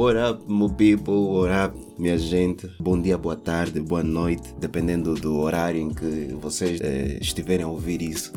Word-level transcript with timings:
What 0.00 0.16
up, 0.16 0.50
my 0.50 0.66
people? 0.66 1.28
What 1.30 1.52
up, 1.52 1.78
minha 1.98 2.16
gente? 2.16 2.66
Bom 2.80 2.98
dia, 2.98 3.18
boa 3.18 3.36
tarde, 3.36 3.80
boa 3.80 4.02
noite, 4.02 4.54
dependendo 4.58 5.14
do 5.14 5.38
horário 5.38 5.78
em 5.78 5.90
que 5.90 6.34
vocês 6.40 6.80
eh, 6.80 7.18
estiverem 7.20 7.66
a 7.66 7.68
ouvir 7.68 8.00
isso. 8.00 8.32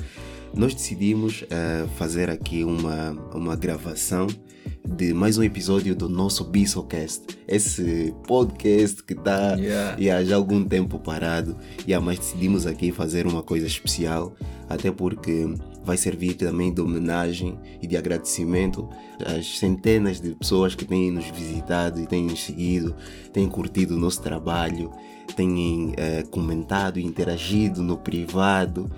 Nós 0.54 0.74
decidimos 0.74 1.46
eh, 1.50 1.86
fazer 1.96 2.30
aqui 2.30 2.66
uma, 2.66 3.12
uma 3.34 3.56
gravação 3.56 4.28
de 4.86 5.14
mais 5.14 5.38
um 5.38 5.44
episódio 5.44 5.96
do 5.96 6.10
nosso 6.10 6.44
Bissocast. 6.44 7.40
Esse 7.48 8.14
podcast 8.28 9.02
que 9.02 9.14
está 9.14 9.54
Yeah. 9.56 9.98
yeah, 9.98 10.26
já 10.26 10.36
há 10.36 10.38
algum 10.38 10.66
tempo 10.66 11.00
parado. 11.00 11.56
Yeah, 11.88 12.06
mas 12.06 12.20
decidimos 12.20 12.68
aqui 12.68 12.92
fazer 12.92 13.26
uma 13.26 13.42
coisa 13.42 13.66
especial, 13.66 14.36
até 14.68 14.92
porque 14.92 15.56
vai 15.84 15.98
servir 15.98 16.36
também 16.36 16.74
de 16.74 16.82
homenagem 16.82 17.58
e 17.82 17.88
de 17.88 17.98
agradecimento 17.98 18.88
às 19.26 19.60
centenas 19.60 20.20
de 20.20 20.34
pessoas 20.36 20.76
que 20.76 20.86
têm 20.86 21.12
nos 21.12 21.26
visitado 21.26 22.00
e 22.00 22.08
têm 22.08 22.26
nos 22.26 22.44
seguido, 22.44 22.96
têm 23.32 23.48
curtido 23.48 23.96
o 23.96 24.00
nosso 24.00 24.22
trabalho, 24.22 24.92
têm 25.36 25.94
eh, 25.98 26.24
comentado 26.30 27.00
e 27.00 27.06
interagido 27.06 27.82
no 27.84 27.98
privado. 27.98 28.90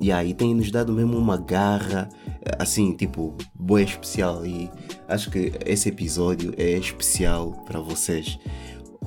E 0.00 0.10
aí 0.10 0.34
tem 0.34 0.54
nos 0.54 0.70
dado 0.70 0.92
mesmo 0.92 1.16
uma 1.16 1.36
garra, 1.36 2.08
eh, 2.42 2.56
assim, 2.58 2.92
tipo, 2.92 3.34
boa 3.54 3.82
especial. 3.82 4.44
E 4.44 4.70
acho 5.08 5.30
que 5.30 5.52
esse 5.64 5.88
episódio 5.88 6.52
é 6.56 6.72
especial 6.72 7.52
para 7.64 7.80
vocês. 7.80 8.38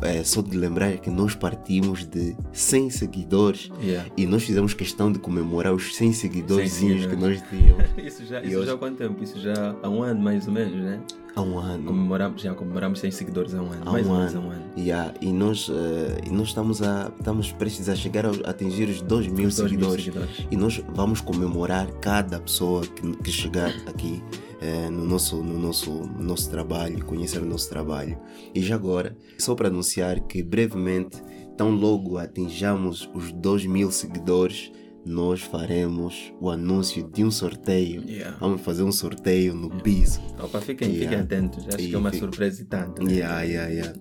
É 0.01 0.23
só 0.23 0.41
de 0.41 0.55
lembrar 0.55 0.95
que 0.97 1.09
nós 1.09 1.33
partimos 1.35 2.05
de 2.05 2.35
100 2.53 2.89
seguidores 2.91 3.69
Yeah. 3.81 4.09
e 4.15 4.25
nós 4.25 4.43
fizemos 4.43 4.73
questão 4.73 5.11
de 5.11 5.17
comemorar 5.19 5.73
os 5.73 5.95
100 5.95 6.13
seguidores 6.13 6.71
100 6.73 7.07
que 7.09 7.15
nós 7.15 7.41
tínhamos 7.49 7.83
Isso 7.97 8.25
já, 8.25 8.41
isso 8.41 8.57
hoje- 8.57 8.67
já 8.67 8.73
há 8.73 8.77
quanto 8.77 8.97
tempo? 8.97 9.23
Isso 9.23 9.39
já 9.39 9.75
há 9.81 9.89
um 9.89 10.03
ano 10.03 10.21
mais 10.21 10.47
ou 10.47 10.53
menos, 10.53 10.75
né? 10.83 10.99
Há 11.37 11.41
um 11.41 11.59
ano. 11.59 11.83
Comemoramos, 11.85 12.41
já 12.41 12.53
comemoramos 12.53 12.99
100 12.99 13.11
seguidores 13.11 13.53
há 13.53 13.61
um 13.61 13.71
ano. 13.71 13.81
Há 13.85 13.91
mais 13.91 14.07
um 14.07 14.11
ou 14.11 14.17
menos 14.17 14.35
há 14.35 14.37
ano. 14.39 14.47
um 14.47 14.51
ano. 14.51 14.63
Yeah, 14.77 15.13
e 15.21 15.31
nós, 15.31 15.69
eh, 15.69 16.21
e 16.25 16.29
nós 16.31 16.47
estamos, 16.47 16.81
a, 16.81 17.11
estamos 17.17 17.51
prestes 17.51 17.87
a 17.89 17.95
chegar 17.95 18.25
a 18.25 18.29
atingir 18.49 18.89
os 18.89 19.01
2 19.01 19.27
mil 19.27 19.47
Os 19.47 19.55
dois 19.55 19.71
mil 19.71 19.89
seguidores. 19.91 20.05
seguidores. 20.05 20.47
E 20.51 20.55
nós 20.57 20.83
vamos 20.93 21.21
comemorar 21.21 21.87
cada 22.01 22.39
pessoa 22.39 22.81
que, 22.85 23.17
que 23.17 23.31
chegar 23.31 23.69
aqui 23.85 24.21
eh, 24.61 24.89
no, 24.89 25.05
nosso, 25.05 25.37
no, 25.37 25.59
nosso, 25.59 25.91
no 25.91 26.23
nosso 26.23 26.49
trabalho, 26.49 27.05
conhecer 27.05 27.41
o 27.41 27.45
nosso 27.45 27.69
trabalho. 27.69 28.17
E 28.53 28.61
já 28.61 28.75
agora, 28.75 29.15
só 29.37 29.53
para 29.53 29.67
anunciar 29.67 30.19
que 30.21 30.41
brevemente, 30.41 31.21
tão 31.55 31.69
logo 31.71 32.17
atinjamos 32.17 33.09
os 33.13 33.31
2 33.31 33.65
mil 33.67 33.91
seguidores, 33.91 34.71
nós 35.07 35.41
faremos 35.41 36.31
o 36.39 36.49
anúncio 36.49 37.09
de 37.11 37.23
um 37.23 37.31
sorteio. 37.31 38.03
Yeah. 38.07 38.37
Vamos 38.39 38.61
fazer 38.61 38.83
um 38.83 38.91
sorteio 38.91 39.53
no 39.55 39.69
BIS. 39.69 40.19
Opa, 40.39 40.59
fiquem, 40.61 40.89
Yeah. 40.89 41.03
fiquem 41.09 41.19
atentos. 41.23 41.65
Acho 41.67 41.79
E 41.81 41.89
que 41.89 41.95
é 41.95 41.97
uma 41.97 42.11
fica- 42.11 42.25
surpresa 42.25 42.61
e 42.61 42.65
tanto. 42.65 43.03
né? 43.03 43.11
Yeah, 43.13 43.41
yeah, 43.41 43.69
yeah. 43.73 43.93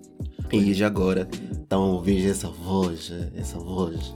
E 0.51 0.73
já 0.73 0.87
agora 0.87 1.27
estão 1.51 1.81
a 1.83 1.87
ouvir 1.87 2.25
essa 2.29 2.47
voz, 2.49 3.11
eh, 3.11 3.31
essa 3.35 3.57
voz. 3.59 4.13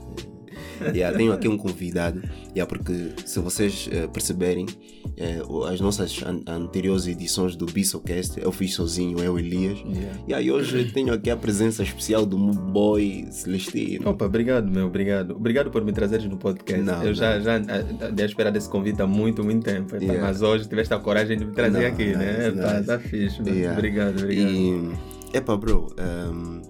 Yeah, 0.94 1.16
tenho 1.16 1.32
aqui 1.32 1.48
um 1.48 1.56
convidado, 1.56 2.22
yeah, 2.54 2.66
porque 2.66 3.12
se 3.24 3.38
vocês 3.40 3.88
eh, 3.90 4.06
perceberem, 4.06 4.66
o- 5.48 5.64
as 5.64 5.80
nossas 5.80 6.20
an- 6.24 6.42
anteriores 6.46 7.06
edições 7.06 7.54
do 7.56 7.66
Bissocast 7.66 8.40
eu 8.40 8.50
fiz 8.52 8.74
sozinho, 8.74 9.18
eu 9.20 9.38
e 9.38 9.42
Elias. 9.42 9.78
Yeah. 9.78 10.18
E 10.28 10.34
aí 10.34 10.50
hoje 10.50 10.84
tenho 10.92 11.12
aqui 11.12 11.30
a 11.30 11.36
presença 11.36 11.82
especial 11.82 12.24
do 12.26 12.38
meu 12.38 12.54
boy 12.54 13.26
Celestino. 13.30 14.10
Opa, 14.10 14.24
obrigado, 14.26 14.70
meu, 14.70 14.86
obrigado. 14.86 15.34
Obrigado 15.34 15.70
por 15.70 15.84
me 15.84 15.92
trazeres 15.92 16.26
no 16.26 16.36
podcast. 16.36 16.82
Não, 16.82 17.02
eu 17.02 17.14
já, 17.14 17.38
já 17.40 17.56
ah, 17.56 18.10
dei 18.10 18.24
a 18.24 18.28
espera 18.28 18.50
desse 18.50 18.68
convite 18.68 19.00
há 19.02 19.06
muito, 19.06 19.42
muito 19.44 19.64
tempo. 19.64 19.94
Yeah. 19.96 20.20
Mas 20.22 20.42
hoje 20.42 20.68
tiveste 20.68 20.92
a 20.94 20.98
coragem 20.98 21.36
de 21.38 21.44
me 21.44 21.52
trazer 21.52 21.80
Não, 21.80 21.86
aqui, 21.88 22.06
nice, 22.06 22.16
né? 22.18 22.50
Nice. 22.74 22.86
Tá 22.86 22.98
fixe, 22.98 23.42
meu. 23.42 23.54
Yeah. 23.54 23.76
Obrigado, 23.76 24.18
obrigado. 24.20 24.50
E, 24.50 25.36
epa, 25.36 25.56
bro, 25.56 25.86
ehm, 25.98 26.60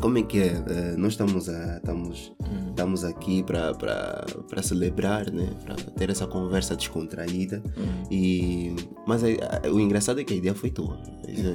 como 0.00 0.18
é 0.18 0.22
que 0.22 0.38
é? 0.38 0.46
Eh, 0.66 0.94
nós 0.96 1.12
estamos, 1.12 1.48
a, 1.48 1.76
estamos, 1.76 2.32
Hum. 2.40 2.68
estamos 2.70 3.04
aqui 3.04 3.42
para 3.42 4.24
celebrar, 4.62 5.30
né? 5.30 5.48
Para 5.64 5.74
ter 5.76 6.10
essa 6.10 6.26
conversa 6.26 6.74
descontraída. 6.76 7.62
Hum. 7.76 8.02
E, 8.10 8.74
mas 9.06 9.22
a- 9.24 9.28
a- 9.66 9.70
o 9.70 9.78
engraçado 9.80 10.20
é 10.20 10.24
que 10.24 10.34
a 10.34 10.36
ideia 10.36 10.54
foi 10.54 10.70
tua. 10.70 10.98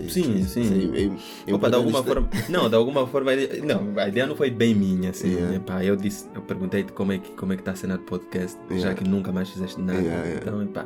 Sim, 0.10 0.44
sim. 0.44 1.14
Eu, 1.46 1.56
Opa, 1.56 1.70
de 1.70 1.76
alguma 1.76 2.04
forma. 2.04 2.30
Não, 2.50 2.70
de 2.70 2.76
alguma 2.76 3.06
forma. 3.08 3.32
Não, 3.64 4.00
a 4.02 4.08
ideia 4.08 4.26
não 4.26 4.36
foi 4.36 4.50
bem 4.50 4.74
minha, 4.74 5.10
assim. 5.12 5.30
Yeah. 5.34 5.56
Epá, 5.58 5.84
eu 5.84 5.96
disse, 5.96 6.28
eu 6.34 6.42
perguntei-te 6.42 6.92
como 6.94 7.12
é 7.12 7.18
que 7.20 7.32
como 7.32 7.54
é 7.54 7.56
está 7.56 7.72
a 7.72 7.76
cena 7.76 7.98
de 7.98 8.04
podcast, 8.06 8.58
Yeah. 8.70 8.90
já 8.90 8.94
que 8.96 9.08
nunca 9.08 9.32
mais 9.32 9.50
fizeste 9.50 9.80
nada. 9.82 10.00
Yeah. 10.00 10.32
Então, 10.36 10.62
epá, 10.64 10.86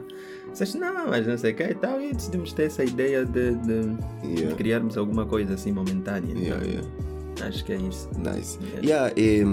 disseste, 0.51 0.77
não, 0.77 1.07
mas 1.07 1.25
não 1.27 1.37
sei 1.37 1.53
o 1.53 1.55
que 1.55 1.63
e 1.63 1.75
tal, 1.75 2.01
e 2.01 2.13
decidimos 2.13 2.51
ter 2.53 2.63
essa 2.63 2.83
ideia 2.83 3.25
de, 3.25 3.55
de- 3.55 4.35
de 4.47 4.55
criarmos 4.55 4.97
alguma 4.97 5.25
coisa 5.25 5.53
assim 5.53 5.71
momentânea. 5.71 6.33
Então. 6.35 7.10
Acho 7.47 7.65
que 7.65 7.73
é 7.73 7.77
isso. 7.77 8.09
Nice. 8.17 8.57
Yeah. 8.83 9.11
Yeah, 9.11 9.13
e, 9.17 9.43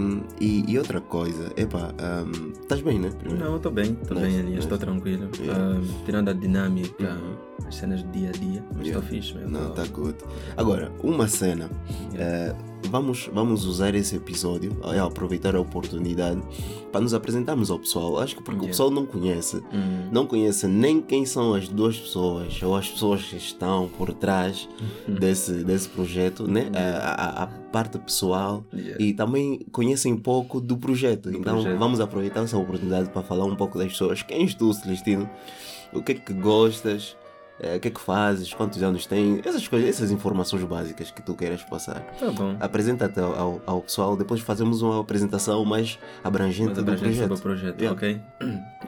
e, 0.40 0.64
e 0.72 0.78
outra 0.78 1.00
coisa, 1.00 1.52
epa, 1.56 1.94
ehm, 1.98 2.50
estás 2.60 2.80
bem, 2.80 2.98
né? 2.98 3.10
Primeiro? 3.18 3.44
Não, 3.44 3.56
estou 3.56 3.72
bem, 3.72 3.96
estou 4.02 4.16
Nice, 4.16 4.28
bem 4.30 4.38
ali, 4.38 4.48
nice. 4.50 4.58
estou 4.60 4.78
tranquilo. 4.78 5.28
Yeah. 5.40 5.78
Ah, 5.78 6.02
tirando 6.04 6.28
a 6.28 6.32
dinâmica, 6.32 7.14
Uhum. 7.14 7.47
As 7.66 7.74
cenas 7.76 8.02
do 8.02 8.10
dia 8.10 8.28
a 8.30 8.32
dia, 8.32 8.62
mas 8.74 8.86
Yeah. 8.86 8.88
estou 8.88 9.02
fixe, 9.02 9.34
meu. 9.34 9.48
Não, 9.48 9.68
tô- 9.68 9.74
tá 9.74 9.84
good. 9.86 10.16
Agora, 10.56 10.90
uma 11.02 11.26
cena. 11.28 11.68
Yeah. 12.14 12.54
eh, 12.54 12.56
vamos, 12.88 13.28
vamos 13.32 13.64
usar 13.66 13.94
esse 13.94 14.16
episódio, 14.16 14.76
aproveitar 15.04 15.54
a 15.54 15.60
oportunidade 15.60 16.40
para 16.90 17.00
nos 17.02 17.12
apresentarmos 17.12 17.70
ao 17.70 17.78
pessoal. 17.78 18.18
Acho 18.18 18.36
que 18.36 18.42
porque 18.42 18.60
o 18.60 18.62
Yeah. 18.62 18.70
pessoal 18.70 18.90
não 18.90 19.04
conhece. 19.04 19.56
Hum, 19.72 20.08
Não 20.10 20.26
conhece 20.26 20.66
nem 20.66 21.02
quem 21.02 21.26
são 21.26 21.52
as 21.52 21.68
duas 21.68 21.98
pessoas 21.98 22.62
ou 22.62 22.74
as 22.74 22.88
pessoas 22.88 23.22
que 23.24 23.36
estão 23.36 23.88
por 23.98 24.12
trás 24.14 24.66
Uhum. 25.06 25.14
desse, 25.16 25.52
desse 25.64 25.88
projeto, 25.90 26.46
né? 26.48 26.70
A, 26.74 27.42
a- 27.42 27.42
a 27.44 27.46
parte 27.46 27.98
pessoal 27.98 28.64
e 28.98 29.12
também 29.12 29.60
conhecem 29.70 30.16
pouco 30.16 30.58
do 30.58 30.78
projeto. 30.78 31.30
Do 31.30 31.36
então 31.36 31.54
projeto. 31.60 31.78
vamos 31.78 32.00
aproveitar 32.00 32.42
essa 32.42 32.56
oportunidade 32.56 33.10
para 33.10 33.22
falar 33.22 33.44
um 33.44 33.54
pouco 33.54 33.76
das 33.76 33.88
pessoas. 33.92 34.22
Quem 34.22 34.40
és 34.42 34.54
tu, 34.54 34.72
Celestino? 34.72 35.28
O 35.92 36.02
que 36.02 36.12
é 36.12 36.14
que 36.14 36.32
gostas? 36.32 37.16
Eh, 37.60 37.76
o 37.76 37.80
que 37.80 37.88
é 37.88 37.90
que 37.90 38.00
fazes? 38.00 38.52
Quantos 38.54 38.82
anos 38.82 39.06
tens? 39.06 39.44
Essas 39.44 39.66
coisas, 39.66 39.88
essas 39.88 40.10
informações 40.10 40.62
básicas 40.64 41.10
que 41.10 41.20
tu 41.22 41.34
queiras 41.34 41.62
passar. 41.64 42.00
Tá 42.18 42.30
bom. 42.30 42.56
Apresenta-te 42.60 43.18
ao, 43.20 43.34
ao, 43.38 43.62
ao 43.66 43.80
pessoal, 43.82 44.16
depois 44.16 44.40
fazemos 44.40 44.80
uma 44.82 45.00
apresentação 45.00 45.64
mais 45.64 45.98
abrangente 46.22 46.74
do 46.74 46.80
abrangente 46.80 47.02
projeto. 47.18 47.28
sobre 47.28 47.38
o 47.38 47.42
projeto, 47.42 47.80
Yeah. 47.80 47.96
ok? 47.96 48.20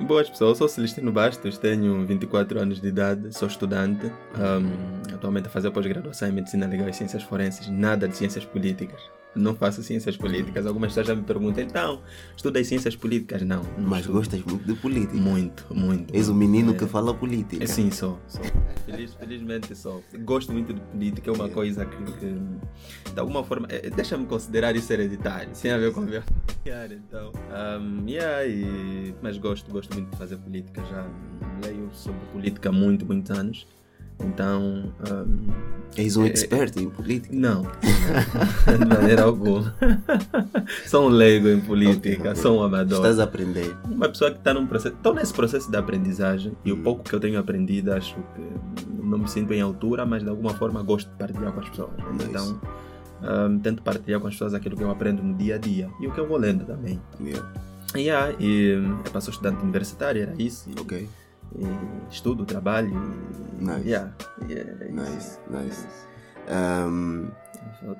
Boas 0.06 0.30
pessoas, 0.30 0.50
eu 0.50 0.56
sou 0.56 0.68
Celestino 0.68 1.12
Bastos, 1.12 1.58
tenho 1.58 2.04
24 2.06 2.58
anos 2.60 2.80
de 2.80 2.88
idade, 2.88 3.36
sou 3.36 3.48
estudante, 3.48 4.06
um, 4.06 5.14
atualmente 5.14 5.46
a 5.46 5.50
fazer 5.50 5.70
pós-graduação 5.70 6.28
em 6.28 6.32
Medicina 6.32 6.66
Legal 6.66 6.88
e 6.88 6.92
Ciências 6.94 7.22
Forenses, 7.22 7.68
nada 7.68 8.08
de 8.08 8.16
Ciências 8.16 8.44
Políticas. 8.44 9.00
Não 9.34 9.54
faço 9.54 9.82
Ciências 9.82 10.16
Políticas. 10.16 10.66
Algumas 10.66 10.88
pessoas 10.90 11.06
já 11.06 11.14
me 11.14 11.22
perguntam, 11.22 11.62
então, 11.62 12.00
estudei 12.36 12.64
Ciências 12.64 12.96
Políticas? 12.96 13.42
Não, 13.42 13.62
não 13.78 13.88
Mas 13.88 14.00
estudo. 14.00 14.14
gostas 14.18 14.42
muito 14.42 14.64
de 14.66 14.74
política. 14.74 15.14
Muito, 15.16 15.66
muito. 15.74 16.12
És 16.14 16.28
o 16.28 16.34
menino 16.34 16.72
É. 16.72 16.76
que 16.76 16.86
fala 16.86 17.14
política. 17.14 17.64
Sim, 17.66 17.90
sou. 17.92 18.18
sou. 18.26 18.42
Feliz- 18.84 19.14
felizmente 19.14 19.74
sou. 19.76 20.02
Gosto 20.24 20.52
muito 20.52 20.74
de 20.74 20.80
política, 20.80 21.30
é 21.30 21.32
uma 21.32 21.44
Yeah. 21.44 21.54
coisa 21.54 21.86
que, 21.86 21.96
que, 22.18 23.12
de 23.14 23.20
alguma 23.20 23.44
forma, 23.44 23.68
eh, 23.70 23.88
deixa-me 23.90 24.26
considerar 24.26 24.74
isso 24.74 24.92
hereditário, 24.92 25.50
sem 25.54 25.70
a 25.70 25.78
ver 25.78 25.92
com 25.92 26.00
a 26.00 26.04
minha 26.04 26.22
familiar, 26.22 26.90
então. 26.92 27.32
Um, 27.80 28.08
yeah, 28.08 28.44
e, 28.46 29.14
mas 29.22 29.38
gosto, 29.38 29.70
gosto 29.70 29.94
muito 29.94 30.10
de 30.10 30.16
fazer 30.16 30.36
política, 30.38 30.82
já 30.90 31.06
leio 31.64 31.88
sobre 31.92 32.20
política 32.32 32.68
há 32.68 32.72
muito, 32.72 33.06
muitos 33.06 33.30
anos. 33.30 33.66
Então, 34.22 34.92
um, 35.10 35.70
És 35.96 36.16
um 36.16 36.24
É- 36.24 36.28
expert 36.28 36.76
em 36.78 36.88
política. 36.88 37.34
não, 37.34 37.62
não, 37.62 38.78
de 38.78 38.84
maneira 38.86 39.22
alguma. 39.24 39.74
sou 40.86 41.06
um 41.06 41.08
leigo 41.08 41.48
em 41.48 41.60
política, 41.60 42.16
Ok, 42.20 42.30
ok. 42.30 42.36
sou 42.42 42.60
um 42.60 42.62
amador 42.62 42.98
Estás 42.98 43.18
a 43.18 43.24
aprender. 43.24 43.74
uma 43.84 44.08
pessoa 44.08 44.30
que 44.30 44.38
está 44.38 44.54
num 44.54 44.66
processo, 44.66 44.94
estou 44.94 45.14
nesse 45.14 45.32
processo 45.34 45.70
de 45.70 45.76
aprendizagem 45.76 46.52
e 46.64 46.70
o 46.72 46.76
pouco 46.76 47.02
que 47.02 47.12
eu 47.14 47.18
tenho 47.20 47.38
aprendido 47.40 47.92
acho 47.92 48.14
que 48.14 48.92
não 49.02 49.18
me 49.18 49.28
sinto 49.28 49.52
em 49.52 49.60
altura, 49.60 50.06
mas 50.06 50.22
de 50.22 50.28
alguma 50.28 50.54
forma 50.54 50.80
gosto 50.82 51.08
de 51.10 51.16
partilhar 51.16 51.52
com 51.52 51.60
as 51.60 51.68
pessoas. 51.68 51.90
né? 51.96 52.04
Nice. 52.12 52.24
Então 52.30 52.60
ahm, 53.22 53.58
tento 53.58 53.82
partilhar 53.82 54.20
com 54.20 54.28
as 54.28 54.34
pessoas 54.34 54.54
aquilo 54.54 54.76
que 54.76 54.82
eu 54.84 54.90
aprendo 54.90 55.22
no 55.22 55.34
dia 55.34 55.56
a 55.56 55.58
dia 55.58 55.90
e 56.00 56.06
o 56.06 56.12
que 56.12 56.20
eu 56.20 56.26
vou 56.28 56.36
lendo 56.38 56.64
também. 56.64 57.00
Yeah. 57.20 57.46
Yeah, 57.96 58.36
e 58.38 58.68
eu 59.06 59.12
passo 59.12 59.30
estudante 59.30 59.60
universitário, 59.64 60.22
era 60.22 60.34
isso. 60.40 60.70
E, 60.70 60.80
Ok. 60.80 61.08
E 61.58 61.66
estudo, 62.12 62.44
trabalho. 62.44 62.90
E, 62.90 63.64
Nice. 63.64 63.88
yeah, 63.88 64.10
yeah, 64.48 64.70
é 64.84 64.88
Nice, 64.88 65.16
isso. 65.18 65.40
nice. 65.50 65.86
Um, 66.50 67.28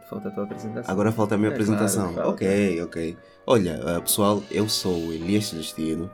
Falta, 0.09 0.29
a 0.29 0.31
tua 0.33 0.45
apresentação. 0.45 0.93
agora 0.93 1.13
falta 1.13 1.35
a 1.35 1.39
minha 1.39 1.51
É 1.51 1.53
apresentação. 1.53 2.13
claro, 2.13 2.31
ok, 2.31 2.83
ok. 2.83 3.17
Olha, 3.47 3.81
uh, 3.99 4.03
pessoal, 4.03 4.43
eu 4.51 4.69
sou 4.69 5.07
o 5.09 5.13
Elias 5.13 5.47
Celestino. 5.49 6.11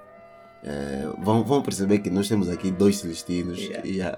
Uh, 0.64 1.22
vão, 1.24 1.44
vão 1.44 1.62
perceber 1.62 1.98
que 2.00 2.10
nós 2.10 2.28
temos 2.28 2.48
aqui 2.48 2.70
dois 2.72 2.98
Celestinos. 2.98 3.58
Yeah. 3.58 3.86
Yeah. 3.86 4.16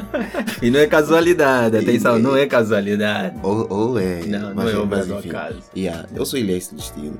E 0.62 0.70
não 0.70 0.80
é 0.80 0.86
casualidade, 0.86 1.76
atenção, 1.76 2.18
não 2.18 2.36
é 2.36 2.46
casualidade. 2.46 3.38
ou, 3.42 3.66
ou 3.70 3.98
é. 3.98 4.22
Não, 4.26 4.48
não 4.50 4.54
mas, 4.54 4.74
é 4.74 4.76
obra 4.78 4.98
mas 4.98 5.10
enfim. 5.10 5.28
acaso. 5.30 5.62
Yeah, 5.76 6.06
eu 6.14 6.24
sou 6.26 6.38
Elias 6.38 6.64
Celestino. 6.64 7.18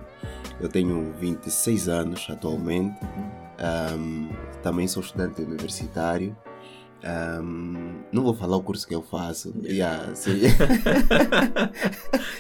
Eu 0.61 0.69
tenho 0.69 1.13
26 1.21 1.89
anos 1.89 2.27
atualmente. 2.31 2.97
Um, 3.59 4.29
também 4.63 4.87
sou 4.87 5.03
estudante 5.03 5.43
universitário. 5.43 6.37
Um, 7.05 8.03
não 8.11 8.23
vou 8.23 8.35
falar 8.35 8.57
o 8.57 8.63
curso 8.63 8.87
que 8.87 8.95
eu 8.95 9.03
faço. 9.03 9.55
Yeah, 9.65 10.13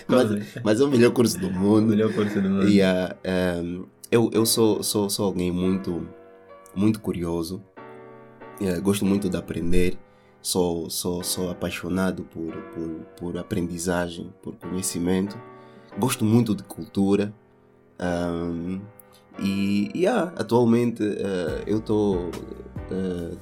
mas, 0.08 0.62
mas 0.62 0.80
é 0.80 0.84
o 0.84 0.88
melhor 0.88 1.12
curso 1.12 1.38
do 1.38 1.48
O 1.48 1.52
mundo. 1.52 1.88
melhor 1.88 2.12
curso 2.12 2.40
do 2.40 2.48
mundo. 2.48 2.68
Yeah, 2.68 3.16
um, 3.62 3.84
eu 4.10 4.30
eu 4.32 4.46
sou, 4.46 4.82
sou, 4.82 5.08
sou 5.10 5.26
alguém 5.26 5.50
muito, 5.52 6.08
muito 6.74 7.00
curioso. 7.00 7.62
Yeah, 8.60 8.80
gosto 8.80 9.04
muito 9.04 9.28
de 9.28 9.36
aprender. 9.36 9.98
Sou, 10.40 10.88
sou, 10.88 11.22
sou 11.24 11.50
apaixonado 11.50 12.22
por, 12.24 12.52
por, 12.72 12.88
por 13.18 13.38
aprendizagem, 13.38 14.32
por 14.42 14.54
conhecimento. 14.56 15.36
Gosto 15.98 16.24
muito 16.24 16.54
de 16.54 16.62
cultura. 16.62 17.32
Um, 18.00 18.80
e 19.38 19.90
yeah, 19.94 20.32
atualmente 20.36 21.02
eh, 21.02 21.64
eu 21.66 21.78
estou 21.78 22.30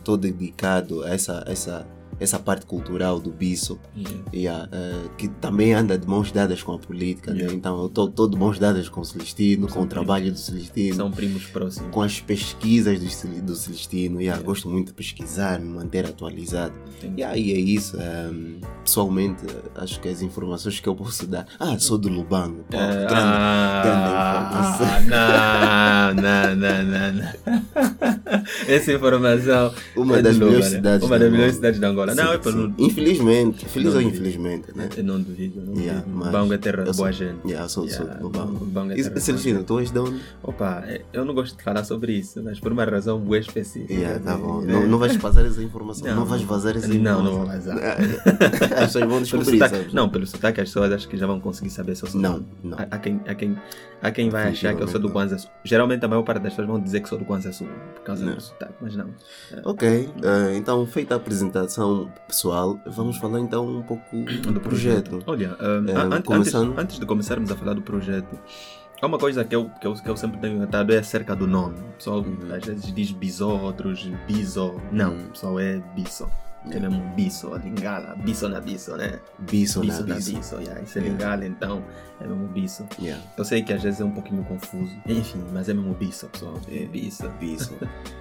tô 0.03 0.17
dedicado 0.17 1.03
a 1.05 1.11
essa, 1.11 1.45
essa, 1.47 1.87
essa 2.21 2.39
parte 2.39 2.67
cultural 2.67 3.19
do 3.21 3.31
Bisso. 3.31 3.79
Yeah. 3.97 4.21
Yeah, 4.35 4.69
eh, 4.73 5.09
que 5.19 5.29
também 5.29 5.73
anda 5.75 5.99
de 5.99 6.07
mãos 6.07 6.31
dadas 6.33 6.63
com 6.63 6.73
a 6.73 6.79
política, 6.79 7.31
né? 7.33 7.39
Yeah. 7.41 7.57
então 7.57 7.81
eu 7.81 7.87
estou 8.07 8.29
de 8.29 8.37
mãos 8.39 8.59
dadas 8.59 8.89
com 8.89 9.01
o 9.01 9.05
Celestino, 9.05 9.69
São 9.69 9.77
com 9.79 9.85
o 9.85 9.87
primos. 9.87 10.07
trabalho 10.07 10.33
do 10.33 10.39
Celestino, 10.39 10.97
São 10.97 11.11
primos 11.11 11.45
próximos. 11.47 11.91
com 11.93 12.03
as 12.03 12.21
pesquisas 12.21 12.99
do, 13.01 13.43
do 13.43 13.55
Celestino. 13.55 14.21
Yeah. 14.21 14.43
Gosto 14.43 14.69
muito 14.69 14.89
de 14.89 14.93
pesquisar, 14.95 15.59
me 15.61 15.69
manter 15.69 16.05
atualizado. 16.07 16.75
Entendi. 16.99 17.21
Yeah, 17.23 17.37
e 17.39 17.53
é 17.53 17.59
isso. 17.59 17.97
ehm, 18.01 18.61
pessoalmente, 18.85 19.43
acho 19.77 20.01
que 20.01 20.09
as 20.09 20.23
informações 20.23 20.79
que 20.81 20.89
eu 20.89 20.95
posso 20.95 21.27
dar. 21.27 21.47
Ah, 21.59 21.79
sou 21.79 21.99
do 21.99 22.09
Lubango. 22.09 22.65
Pô, 22.71 22.77
É, 22.77 23.07
grande, 23.07 23.13
ah, 23.15 23.83
grande 23.85 24.69
informação. 24.69 26.15
não, 26.15 26.15
não, 26.23 26.57
não, 26.57 26.85
não, 26.85 27.13
não. 27.13 28.45
Essa 28.69 28.93
informação 28.93 29.75
Uma 29.97 30.19
é 30.19 30.23
das 30.23 30.37
melhores 30.37 30.65
né? 30.71 30.77
cidades 30.77 31.07
Uma 31.07 31.19
da 31.19 31.25
das 31.25 31.33
melhores 31.33 31.55
cidades 31.57 31.81
da 31.81 31.89
Angola. 31.89 32.04
Não, 32.13 32.27
Sim, 32.29 32.35
é 32.35 32.39
para 32.39 32.53
não. 32.53 32.75
Infelizmente, 32.77 33.65
feliz 33.67 33.95
Não 33.95 34.01
ou 34.03 34.09
infelizmente, 34.09 34.77
né? 34.77 34.89
Eu 34.97 35.05
não 35.05 35.21
duvido. 35.21 35.61
Não 35.61 35.75
Yeah, 35.81 36.01
duvido. 36.01 36.17
mas 36.19 36.33
Bango 36.33 36.53
é 36.55 36.59
terra 36.59 36.83
eu 36.85 36.91
de 36.91 36.97
boa 36.97 37.13
sou- 37.13 37.13
gente. 37.13 37.39
Yeah, 37.47 37.69
sou, 37.69 37.89
sou 37.89 38.01
Yeah, 38.01 38.15
do 38.19 38.25
Lubango. 38.25 38.65
Bango 38.65 38.93
é 38.93 38.95
terra 38.97 39.11
boa 39.11 39.21
Celestino, 39.21 39.63
tu 39.63 39.79
és 39.79 39.91
de 39.93 39.99
onde? 40.01 40.21
Opa, 40.43 40.83
é, 40.87 41.03
eu 41.13 41.25
não 41.25 41.33
gosto 41.35 41.57
de 41.57 41.63
falar 41.63 41.85
sobre 41.85 42.13
isso, 42.15 42.43
mas 42.43 42.59
por 42.59 42.73
uma 42.73 42.85
razão 42.85 43.21
bem 43.21 43.39
específica. 43.41 43.93
Yeah, 43.95 44.19
tá 44.19 44.37
bom. 44.37 44.61
né? 44.63 44.73
Não, 44.73 44.87
não 44.89 44.99
vais 44.99 45.17
passar 45.17 45.47
essa 45.47 45.63
informação. 45.63 46.09
Não, 46.09 46.17
Não. 46.17 46.25
vais 46.27 46.43
vazar 46.43 46.77
essa 46.77 46.89
Não, 46.89 46.95
informação. 46.97 47.25
não 47.25 47.33
vou 47.39 47.47
vazar. 47.47 47.77
As 48.75 48.87
pessoas 48.87 49.05
vão 49.09 49.23
descobrir, 49.23 49.59
sotaque, 49.59 49.95
não, 49.95 50.09
pelo 50.09 50.27
sotaque 50.27 50.61
as 50.61 50.69
pessoas 50.69 50.93
acho 50.93 51.09
que 51.09 51.17
já 51.17 51.27
vão 51.27 51.39
conseguir 51.41 51.71
saber 51.71 51.95
se 51.95 52.03
eu 52.05 52.09
sou 52.11 52.21
Não, 52.21 52.45
não. 52.63 52.77
Há, 52.91 52.99
quem, 52.99 53.21
há, 53.27 53.35
quem, 53.35 53.57
há 54.03 54.11
quem 54.11 54.29
vai 54.31 54.49
achar 54.49 54.75
que 54.75 54.83
eu 54.83 54.89
sou 54.89 55.01
do 55.01 55.11
Kwanzaa 55.11 55.39
Sul. 55.39 55.51
Geralmente 55.65 56.05
a 56.05 56.09
maior 56.09 56.23
parte 56.23 56.41
das 56.43 56.53
pessoas 56.53 56.67
vão 56.69 56.81
dizer 56.81 57.01
que 57.01 57.09
sou 57.09 57.19
do 57.19 57.25
Kwanzaa 57.25 57.53
Sul 57.53 57.69
por 57.95 58.03
causa 58.03 58.25
Não. 58.25 58.35
do 58.35 58.41
sotaque, 58.41 58.75
mas 58.81 58.97
não. 58.97 59.07
Ok, 59.65 59.89
eh, 60.23 60.57
então 60.57 60.85
feita 60.87 61.15
a 61.15 61.17
apresentação 61.17 61.94
pessoal, 62.27 62.79
vamos 62.87 63.17
falar 63.19 63.41
então 63.41 63.67
um 63.67 63.83
pouco 63.83 64.17
do 64.53 64.61
projeto. 64.61 65.23
Olha, 65.27 65.57
um, 65.61 65.97
an- 65.97 66.17
an- 66.17 66.23
começando- 66.23 66.71
antes, 66.73 66.79
antes 66.83 66.99
de 67.01 67.07
começarmos 67.07 67.51
a 67.51 67.57
falar 67.57 67.75
do 67.75 67.83
projeto, 67.83 68.39
há 69.01 69.07
uma 69.07 69.19
coisa 69.19 69.45
que 69.45 69.55
eu, 69.55 69.71
que 69.81 69.87
eu, 69.87 69.95
que 69.95 70.09
eu 70.09 70.17
sempre 70.17 70.39
tenho 70.41 70.59
notado 70.61 70.93
é 70.95 70.99
acerca 70.99 71.35
do 71.35 71.47
nome. 71.47 71.79
O 71.81 71.93
pessoal 71.99 72.19
Uhum. 72.21 72.39
às 72.55 72.65
vezes 72.65 72.93
diz 72.95 73.11
bisó, 73.13 73.57
outros 73.61 74.07
biso. 74.27 74.75
Não, 74.93 75.13
Uhum. 75.13 75.25
o 75.27 75.29
pessoal 75.31 75.61
é 75.61 75.81
biso. 75.95 76.29
É 76.67 76.69
Yeah. 76.77 76.89
mesmo 76.89 77.15
biso, 77.15 77.55
lingala, 77.57 78.17
biso 78.25 78.49
na 78.49 78.59
biso, 78.61 78.97
né? 78.97 79.21
Bisso 79.39 79.81
na 79.81 79.85
Biso 79.87 80.07
na 80.07 80.15
bisso. 80.15 80.33
biso, 80.35 80.55
yeah. 80.61 80.81
isso 80.83 80.99
é 80.99 81.03
Yeah. 81.03 81.11
lingala, 81.13 81.47
então 81.47 81.85
é 82.21 82.27
mesmo 82.27 82.49
biso. 82.49 82.87
Yeah, 82.99 83.23
Eu 83.37 83.45
sei 83.45 83.63
que 83.63 83.73
às 83.73 83.83
vezes 83.83 84.01
é 84.01 84.05
um 84.05 84.11
pouquinho 84.13 84.43
confuso, 84.45 84.91
enfim, 85.07 85.45
mas 85.53 85.69
é 85.69 85.75
mesmo 85.75 85.93
biso, 85.95 86.27
pessoal. 86.29 86.59
É. 86.69 86.85
É 86.85 86.87
biso. 86.87 87.29
bisso. 87.39 87.75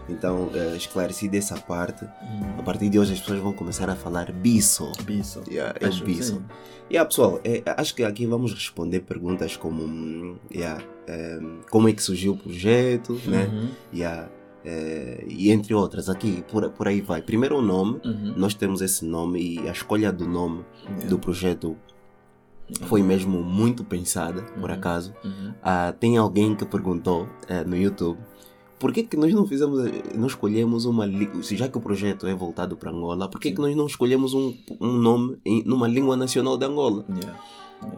Então, 0.09 0.49
eh, 0.53 0.75
esclarecido 0.75 1.37
essa 1.37 1.55
parte, 1.57 2.03
Hum. 2.03 2.59
a 2.59 2.63
partir 2.63 2.89
de 2.89 2.99
hoje 2.99 3.13
as 3.13 3.19
pessoas 3.21 3.39
vão 3.39 3.53
começar 3.53 3.89
a 3.89 3.95
falar 3.95 4.29
bisso. 4.31 4.91
Biso. 5.05 5.41
Yeah, 5.49 5.73
é 5.79 5.87
Acho, 5.87 6.03
bisso. 6.03 6.33
sim. 6.35 6.43
Yeah, 6.91 7.07
pessoal, 7.07 7.39
é, 7.45 7.63
acho 7.77 7.95
que 7.95 8.03
aqui 8.03 8.25
vamos 8.27 8.53
responder 8.53 8.99
perguntas 8.99 9.55
como 9.55 9.83
hum, 9.83 10.35
yeah, 10.53 10.83
eh, 11.07 11.39
como 11.71 11.87
é 11.87 11.93
que 11.93 12.03
surgiu 12.03 12.33
o 12.33 12.37
projeto, 12.37 13.13
né? 13.25 13.45
Uhum, 13.45 13.69
Yeah, 13.93 14.29
eh, 14.65 15.25
e 15.27 15.51
entre 15.51 15.73
outras, 15.73 16.09
aqui 16.09 16.43
por, 16.51 16.69
por 16.71 16.87
aí 16.87 17.01
vai. 17.01 17.21
Primeiro 17.21 17.57
o 17.57 17.61
nome, 17.61 17.99
uhum. 18.05 18.33
nós 18.37 18.53
temos 18.53 18.81
esse 18.81 19.05
nome 19.05 19.39
e 19.41 19.67
a 19.67 19.71
escolha 19.71 20.11
do 20.11 20.27
nome 20.27 20.63
Yeah. 20.85 21.07
do 21.09 21.17
projeto 21.19 21.77
foi 22.87 23.01
mesmo 23.03 23.41
muito 23.43 23.83
pensada, 23.83 24.41
por 24.59 24.69
Uhum. 24.69 24.75
acaso. 24.75 25.13
Uhum. 25.23 25.53
Ah, 25.61 25.93
tem 25.97 26.17
alguém 26.17 26.55
que 26.55 26.65
perguntou 26.65 27.27
eh, 27.47 27.63
no 27.63 27.75
YouTube 27.77 28.17
por 28.79 28.91
que, 28.91 29.03
que 29.03 29.15
nós 29.15 29.33
não 29.33 29.45
fizemos, 29.47 29.85
eh, 29.85 29.91
não 30.15 30.27
escolhemos 30.27 30.83
uma 30.85 31.05
já 31.41 31.69
que 31.69 31.77
o 31.77 31.81
projeto 31.81 32.27
é 32.27 32.33
voltado 32.35 32.75
para 32.75 32.91
Angola, 32.91 33.29
por 33.29 33.39
que, 33.39 33.49
Sim. 33.49 33.55
que 33.55 33.61
nós 33.61 33.73
não 33.75 33.85
escolhemos 33.85 34.33
um, 34.33 34.53
um 34.81 34.91
nome 34.91 35.37
em, 35.45 35.63
numa 35.63 35.87
língua 35.87 36.17
nacional 36.17 36.57
de 36.57 36.65
Angola? 36.65 37.05
Yeah. 37.09 37.39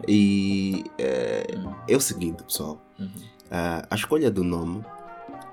E 0.08 0.84
eh, 0.98 1.46
Uhum. 1.56 1.72
é 1.88 1.96
o 1.96 2.00
seguinte, 2.00 2.42
pessoal, 2.44 2.80
Uhum. 2.98 3.08
ah, 3.50 3.86
a 3.90 3.94
escolha 3.94 4.30
do 4.30 4.42
nome 4.44 4.84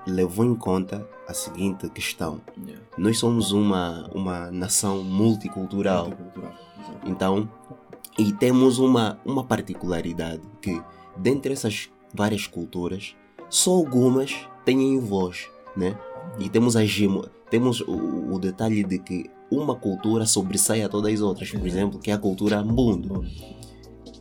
levou 0.07 0.45
em 0.45 0.55
conta 0.55 1.07
a 1.27 1.33
seguinte 1.33 1.89
questão. 1.89 2.41
Yeah. 2.57 2.83
Nós 2.97 3.17
somos 3.17 3.51
uma, 3.51 4.09
uma 4.13 4.51
nação 4.51 5.03
multicultural. 5.03 6.07
Multicultural. 6.07 6.53
Então, 7.05 7.49
e 8.17 8.31
temos 8.33 8.79
uma, 8.79 9.19
uma 9.25 9.43
particularidade 9.43 10.41
que, 10.61 10.81
dentre 11.17 11.53
essas 11.53 11.89
várias 12.13 12.45
culturas, 12.47 13.15
só 13.49 13.71
algumas 13.71 14.47
têm 14.65 14.99
voz, 14.99 15.49
né? 15.75 15.97
E 16.39 16.49
temos 16.49 16.75
a 16.75 16.81
temos 17.49 17.81
o, 17.81 18.33
o 18.33 18.39
detalhe 18.39 18.83
de 18.83 18.99
que 18.99 19.29
uma 19.51 19.75
cultura 19.75 20.25
sobressai 20.25 20.81
a 20.81 20.89
todas 20.89 21.13
as 21.13 21.21
outras, 21.21 21.51
por 21.51 21.65
exemplo, 21.67 21.99
que 21.99 22.09
é 22.11 22.13
a 22.13 22.17
cultura 22.17 22.59
ambundo. 22.59 23.09
Bom, 23.09 23.25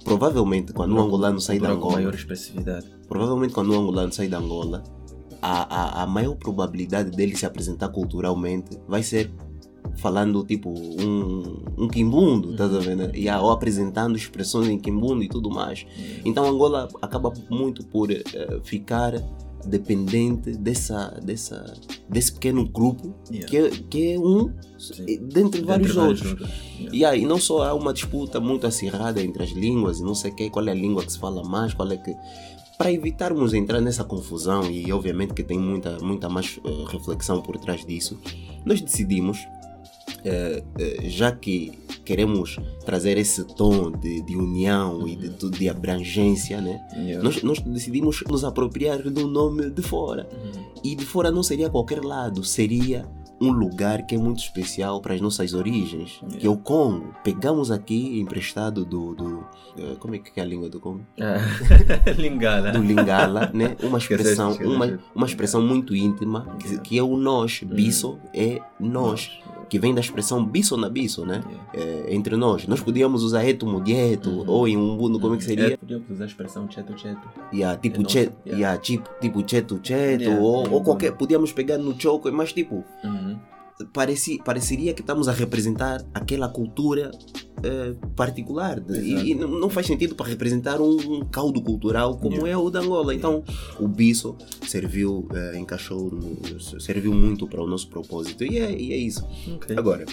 Provavelmente, 0.04 0.72
quando 0.72 0.96
o 0.96 1.00
angolano 1.00 1.40
sai 1.40 1.58
da 1.58 1.70
Angola, 1.70 1.94
maior 1.94 2.14
expressividade. 2.14 2.92
provavelmente 3.08 3.54
quando 3.54 3.70
o 3.70 3.78
angolano 3.78 4.12
sai 4.12 4.28
da 4.28 4.38
Angola, 4.38 4.82
a, 5.42 6.00
a, 6.00 6.02
a 6.04 6.06
maior 6.06 6.36
probabilidade 6.36 7.10
dele 7.10 7.36
se 7.36 7.44
apresentar 7.44 7.88
culturalmente 7.88 8.78
vai 8.88 9.02
ser 9.02 9.30
falando 9.96 10.42
tipo 10.44 10.70
um, 10.70 11.64
um 11.76 11.88
quimbundo, 11.88 12.56
tá 12.56 12.66
vendo? 12.66 13.14
E, 13.14 13.28
ah, 13.28 13.40
ou 13.42 13.50
apresentando 13.50 14.16
expressões 14.16 14.68
em 14.68 14.78
quimbundo 14.78 15.22
e 15.22 15.28
tudo 15.28 15.50
mais. 15.50 15.84
Yeah. 15.98 16.22
Então 16.24 16.46
Angola 16.48 16.88
acaba 17.02 17.32
muito 17.50 17.84
por 17.86 18.10
eh, 18.10 18.22
ficar 18.64 19.12
dependente 19.66 20.52
dessa, 20.52 21.20
dessa, 21.22 21.74
desse 22.08 22.32
pequeno 22.32 22.68
grupo 22.68 23.14
Yeah. 23.30 23.48
que, 23.48 23.56
é- 23.56 23.70
que 23.90 24.12
é 24.14 24.18
um 24.18 24.52
Sim. 24.78 25.04
dentre 25.04 25.28
Dentre 25.28 25.62
vários 25.62 25.96
outros. 25.96 26.32
Yeah. 26.78 26.96
E 26.96 27.04
aí, 27.04 27.26
não 27.26 27.38
só 27.38 27.62
há 27.64 27.74
uma 27.74 27.92
disputa 27.92 28.40
muito 28.40 28.66
acirrada 28.66 29.22
entre 29.22 29.42
as 29.42 29.50
línguas, 29.50 30.00
e 30.00 30.02
não 30.04 30.14
sei 30.14 30.30
que, 30.30 30.48
qual 30.50 30.66
é 30.66 30.70
a 30.70 30.74
língua 30.74 31.04
que 31.04 31.12
se 31.12 31.18
fala 31.18 31.42
mais, 31.44 31.74
qual 31.74 31.90
é 31.90 31.96
que. 31.96 32.14
Para 32.82 32.90
evitarmos 32.90 33.54
entrar 33.54 33.80
nessa 33.80 34.02
confusão, 34.02 34.68
e 34.68 34.92
obviamente 34.92 35.32
que 35.34 35.44
tem 35.44 35.56
muita, 35.56 35.98
muita 36.00 36.28
mais 36.28 36.58
eh, 36.64 36.84
reflexão 36.90 37.40
por 37.40 37.56
trás 37.56 37.86
disso, 37.86 38.18
nós 38.64 38.80
decidimos, 38.80 39.38
eh, 40.24 40.64
eh, 40.80 41.08
já 41.08 41.30
que 41.30 41.78
queremos 42.04 42.58
trazer 42.84 43.16
esse 43.18 43.44
tom 43.44 43.92
de, 43.92 44.22
de 44.22 44.36
união 44.36 45.06
e 45.06 45.14
de, 45.14 45.28
de 45.50 45.68
abrangência, 45.68 46.60
né? 46.60 46.84
Yeah. 46.96 47.22
nós, 47.22 47.40
nós 47.44 47.60
decidimos 47.60 48.20
nos 48.28 48.42
apropriar 48.42 49.00
um 49.06 49.28
nome 49.28 49.70
de 49.70 49.80
fora. 49.80 50.28
Uhum. 50.32 50.64
E 50.82 50.96
de 50.96 51.06
fora 51.06 51.30
não 51.30 51.44
seria 51.44 51.70
qualquer 51.70 52.02
lado, 52.04 52.42
seria 52.42 53.08
um 53.42 53.50
lugar 53.50 54.06
que 54.06 54.14
é 54.14 54.18
muito 54.18 54.38
especial 54.38 55.00
para 55.00 55.14
as 55.14 55.20
nossas 55.20 55.52
origens, 55.52 56.20
Yeah. 56.22 56.38
que 56.38 56.46
é 56.46 56.50
o 56.50 56.56
Congo. 56.56 57.12
Pegamos 57.24 57.70
aqui 57.70 58.20
emprestado 58.20 58.84
do, 58.84 59.14
do 59.14 59.44
eh, 59.76 59.96
como 59.98 60.14
é 60.14 60.18
que 60.18 60.38
é 60.38 60.42
a 60.42 60.46
língua 60.46 60.68
do 60.68 60.78
Congo? 60.78 61.04
Ah, 61.20 61.38
Lingala. 62.16 62.70
Do 62.70 62.80
Lingala, 62.82 63.50
né? 63.52 63.76
Uma 63.82 63.98
expressão, 63.98 64.52
uma, 64.62 64.98
uma 65.14 65.26
expressão 65.26 65.60
muito 65.60 65.94
íntima, 65.96 66.46
que, 66.60 66.78
que 66.80 66.98
é 66.98 67.02
o 67.02 67.16
nós. 67.16 67.60
Bisso 67.64 68.18
é 68.32 68.60
nós, 68.78 69.30
que 69.72 69.78
vem 69.78 69.94
da 69.94 70.02
expressão 70.02 70.44
bisso 70.44 70.76
na 70.76 70.90
bisso, 70.90 71.24
né? 71.24 71.42
Yeah. 71.74 72.02
É, 72.10 72.14
entre 72.14 72.36
nós. 72.36 72.66
Nós 72.66 72.82
podíamos 72.82 73.22
usar 73.22 73.42
eto 73.48 73.66
mudieto, 73.66 74.28
Uhum. 74.28 74.44
ou 74.46 74.68
em 74.68 74.76
um 74.76 74.96
mundo, 74.98 75.18
como 75.18 75.34
é 75.34 75.38
que 75.38 75.44
seria? 75.44 75.72
É, 75.72 75.76
podíamos 75.78 76.10
usar 76.10 76.24
a 76.24 76.26
expressão 76.26 76.70
cheto 76.70 76.92
cheto. 76.98 77.26
Yeah, 77.54 77.80
tipo, 77.80 77.96
É 77.96 78.02
nosso, 78.02 78.12
che, 78.12 78.18
yeah. 78.44 78.58
yeah, 78.60 78.78
tipo, 78.78 79.08
tipo 79.18 79.42
cheto 79.48 79.80
cheto, 79.82 80.24
Yeah, 80.24 80.42
ou, 80.42 80.66
é 80.66 80.68
ou 80.68 80.82
qualquer, 80.82 81.12
podíamos 81.12 81.54
pegar 81.54 81.78
no 81.78 81.98
choco, 81.98 82.30
mas 82.30 82.52
tipo, 82.52 82.84
Uhum. 83.02 83.38
pareci, 83.94 84.38
pareceria 84.44 84.92
que 84.92 85.00
estamos 85.00 85.26
a 85.26 85.32
representar 85.32 86.04
aquela 86.12 86.50
cultura 86.50 87.10
eh, 87.62 87.94
particular 88.16 88.80
de- 88.80 89.00
e, 89.00 89.30
e 89.30 89.34
não 89.34 89.68
faz 89.70 89.86
sentido 89.86 90.14
para 90.14 90.26
representar 90.26 90.80
um, 90.80 90.96
um 90.96 91.20
caldo 91.24 91.60
cultural 91.62 92.16
como 92.16 92.32
Yeah. 92.36 92.50
é 92.50 92.56
o 92.56 92.70
da 92.70 92.80
Angola. 92.80 93.14
Então, 93.14 93.42
o 93.78 93.86
bisso 93.88 94.36
serviu, 94.66 95.28
eh, 95.34 95.58
encaixou, 95.58 96.10
no- 96.10 96.60
serviu 96.80 97.12
muito 97.12 97.46
para 97.46 97.62
o 97.62 97.66
nosso 97.66 97.88
propósito 97.88 98.44
e 98.44 98.58
é, 98.58 98.70
e 98.72 98.92
é 98.92 98.96
isso. 98.96 99.26
Ok. 99.54 99.76
Agora, 99.76 100.04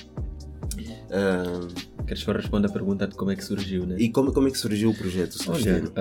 ah, 1.12 1.68
Queres 2.08 2.24
só 2.24 2.32
responder 2.32 2.68
a 2.68 2.72
pergunta 2.72 3.08
de 3.08 3.14
como 3.16 3.30
é 3.30 3.36
que 3.36 3.44
surgiu, 3.46 3.86
né? 3.86 3.96
e 4.00 4.10
como, 4.10 4.32
como 4.32 4.48
é 4.48 4.52
que 4.52 4.58
surgiu 4.58 4.90
o 4.90 4.96
projeto? 4.96 5.38
Celestino? 5.38 5.92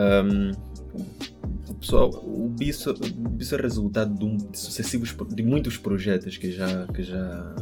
um, 1.68 1.74
pessoal, 1.78 2.08
o 2.24 2.48
BISO, 2.48 2.92
o 2.92 3.28
BISO 3.28 3.54
é 3.56 3.60
resultado 3.60 4.14
de, 4.18 4.24
um, 4.24 4.36
de 4.36 4.58
sucessivos, 4.58 5.14
de 5.34 5.42
muitos 5.42 5.76
projetos 5.76 6.36
que 6.38 6.50
já, 6.50 6.86
que 6.86 7.02
já, 7.02 7.54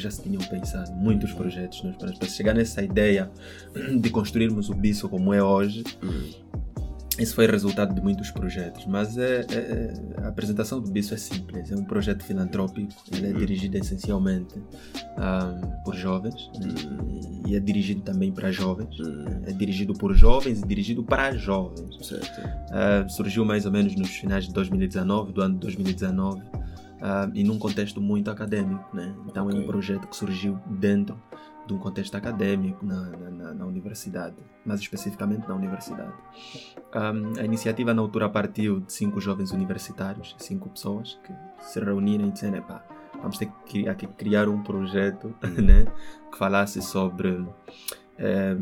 que 0.00 0.04
já 0.04 0.10
se 0.10 0.22
tinham 0.22 0.40
pensado, 0.42 0.92
muitos 0.92 1.32
projetos, 1.32 1.82
né? 1.82 1.94
para 1.98 2.26
chegar 2.26 2.54
nessa 2.54 2.82
ideia 2.82 3.30
de 4.00 4.10
construirmos 4.10 4.70
o 4.70 4.74
Bisso 4.74 5.08
como 5.08 5.34
é 5.34 5.42
hoje. 5.42 5.84
Uhum. 6.02 6.30
Isso 7.18 7.34
foi 7.34 7.46
resultado 7.46 7.94
de 7.94 8.00
muitos 8.00 8.30
projetos, 8.30 8.86
mas 8.86 9.18
é, 9.18 9.44
é, 9.50 9.54
é, 9.54 10.24
a 10.24 10.28
apresentação 10.28 10.80
do 10.80 10.90
Bisso 10.90 11.12
é 11.12 11.18
simples. 11.18 11.70
É 11.70 11.76
um 11.76 11.84
projeto 11.84 12.22
filantrópico, 12.24 12.90
ele 13.12 13.26
é 13.26 13.30
Uhum. 13.30 13.38
dirigido 13.38 13.76
essencialmente 13.76 14.54
ahm, 15.18 15.82
por 15.84 15.94
jovens 15.94 16.50
né? 16.58 16.72
e 17.46 17.54
é 17.54 17.60
dirigido 17.60 18.00
também 18.00 18.32
para 18.32 18.50
jovens. 18.50 18.98
Uhum. 19.00 19.42
É 19.46 19.52
dirigido 19.52 19.92
por 19.92 20.14
jovens 20.14 20.62
e 20.62 20.66
dirigido 20.66 21.02
para 21.04 21.36
jovens. 21.36 22.14
Ah, 22.70 23.06
surgiu 23.06 23.44
mais 23.44 23.66
ou 23.66 23.72
menos 23.72 23.94
nos 23.96 24.08
finais 24.08 24.46
de 24.46 24.54
2019, 24.54 25.32
do 25.32 25.42
ano 25.42 25.54
de 25.54 25.60
2019, 25.60 26.40
ah, 27.02 27.28
e 27.34 27.42
num 27.44 27.58
contexto 27.58 28.00
muito 28.00 28.30
acadêmico. 28.30 28.84
Né? 28.94 29.14
Então 29.26 29.48
é 29.48 29.52
Ok. 29.52 29.62
um 29.62 29.66
projeto 29.66 30.06
que 30.08 30.16
surgiu 30.16 30.58
dentro 30.66 31.16
de 31.66 31.74
um 31.74 31.78
contexto 31.78 32.14
acadêmico 32.16 32.84
na, 32.84 33.02
na, 33.10 33.54
na- 33.54 33.66
universidade, 33.66 34.34
mais 34.64 34.80
especificamente 34.80 35.46
na 35.48 35.54
universidade. 35.54 36.12
Ah, 36.92 37.12
a 37.38 37.44
iniciativa 37.44 37.94
na 37.94 38.02
altura 38.02 38.28
partiu 38.28 38.80
de 38.80 38.92
cinco 38.92 39.20
jovens 39.20 39.52
universitários, 39.52 40.34
cinco 40.38 40.68
pessoas 40.70 41.18
que 41.24 41.32
se 41.64 41.78
reuniram 41.78 42.26
e 42.26 42.30
disseram: 42.32 42.56
"Epá, 42.58 42.82
vamos 43.20 43.38
ter 43.38 43.48
que 43.66 43.88
aqui 43.88 44.06
criar 44.06 44.48
um 44.48 44.62
projeto 44.62 45.32
né, 45.62 45.86
que 46.32 46.38
falasse 46.38 46.80
sobre. 46.82 47.44
eh, 48.18 48.56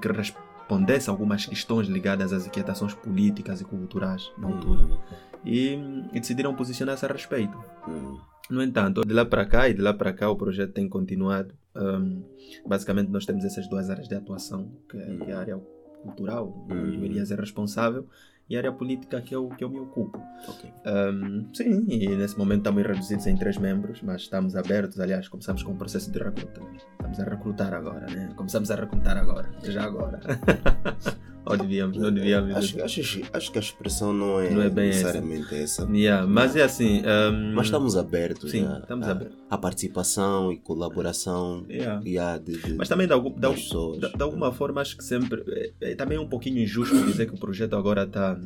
que 0.00 0.08
respondesse 0.08 0.47
a 0.68 1.10
algumas 1.10 1.46
questões 1.46 1.88
ligadas 1.88 2.32
às 2.32 2.46
inquietações 2.46 2.94
políticas 2.94 3.60
e 3.60 3.64
culturais 3.64 4.30
na 4.36 4.48
altura. 4.48 4.84
Uhum. 4.84 4.98
E, 5.44 5.74
e 6.12 6.20
decidiram 6.20 6.54
posicionar-se 6.54 7.06
a 7.06 7.08
respeito. 7.08 7.56
Uhum. 7.86 8.18
No 8.50 8.62
entanto, 8.62 9.02
de 9.02 9.12
lá 9.12 9.24
para 9.24 9.44
cá 9.44 9.68
e 9.68 9.74
de 9.74 9.82
lá 9.82 9.92
para 9.92 10.12
cá 10.12 10.30
o 10.30 10.36
projeto 10.36 10.72
tem 10.72 10.88
continuado. 10.88 11.54
Ahm, 11.74 12.22
basicamente, 12.66 13.10
nós 13.10 13.26
temos 13.26 13.44
essas 13.44 13.68
duas 13.68 13.90
áreas 13.90 14.08
de 14.08 14.14
atuação, 14.14 14.70
que 14.88 14.96
é, 14.96 15.16
que 15.16 15.30
é 15.30 15.34
a 15.34 15.40
área 15.40 15.60
cultural, 16.02 16.66
onde 16.70 16.96
o 16.96 17.04
Elias 17.04 17.30
é 17.30 17.34
responsável, 17.34 18.06
e 18.48 18.56
a 18.56 18.60
área 18.60 18.72
política, 18.72 19.20
que 19.20 19.34
eu, 19.34 19.48
que 19.50 19.62
eu 19.62 19.68
me 19.68 19.78
ocupo. 19.78 20.20
Ok. 20.48 20.72
Ahm, 20.86 21.46
sim, 21.52 21.84
e 21.88 22.08
nesse 22.08 22.38
momento 22.38 22.60
estamos 22.60 22.82
reduzidos 22.82 23.26
em 23.26 23.36
três 23.36 23.58
membros, 23.58 24.00
mas 24.02 24.22
estamos 24.22 24.56
abertos. 24.56 24.98
Aliás, 24.98 25.28
começamos 25.28 25.62
com 25.62 25.72
o 25.72 25.76
processo 25.76 26.10
de 26.10 26.18
recruta. 26.18 26.60
Estamos 26.92 27.20
a 27.20 27.24
recrutar 27.24 27.74
agora, 27.74 28.06
né? 28.06 28.30
Começamos 28.34 28.70
a 28.70 28.76
recrutar 28.76 29.18
agora, 29.18 29.50
já 29.64 29.84
agora. 29.84 30.20
Ou 31.50 31.56
devíamos, 31.56 31.96
não 31.96 32.12
devíamos. 32.12 32.54
Acho, 32.56 32.82
acho, 32.82 33.20
acho 33.32 33.52
que 33.52 33.58
a 33.58 33.60
expressão 33.60 34.12
não 34.12 34.38
é, 34.40 34.50
Não 34.50 34.62
é 34.62 34.68
bem 34.68 34.88
essa. 34.90 34.98
necessariamente 35.06 35.54
essa. 35.54 35.88
Yeah, 35.90 36.26
mas 36.26 36.54
é 36.56 36.62
assim. 36.62 37.02
ahm, 37.06 37.54
Mas 37.54 37.66
estamos 37.66 37.96
abertos 37.96 38.50
Sim, 38.50 38.66
a, 38.66 38.78
estamos 38.78 39.08
abertos. 39.08 39.36
a 39.48 39.58
participação 39.58 40.52
e 40.52 40.58
colaboração 40.58 41.64
Yeah. 41.68 42.02
yeah, 42.04 42.38
de, 42.38 42.58
de, 42.60 42.74
Mas 42.74 42.88
também, 42.88 43.06
de, 43.06 43.12
algum, 43.12 43.30
de, 43.30 43.40
pessoas. 43.48 43.98
de, 44.00 44.12
de 44.12 44.22
alguma 44.22 44.52
forma, 44.52 44.80
acho 44.80 44.96
que 44.96 45.04
sempre. 45.04 45.42
É, 45.80 45.92
é 45.92 45.94
também 45.94 46.18
um 46.18 46.28
pouquinho 46.28 46.58
injusto 46.58 46.94
dizer 47.06 47.26
que 47.26 47.34
o 47.34 47.38
projeto 47.38 47.74
agora 47.76 48.02
está 48.04 48.38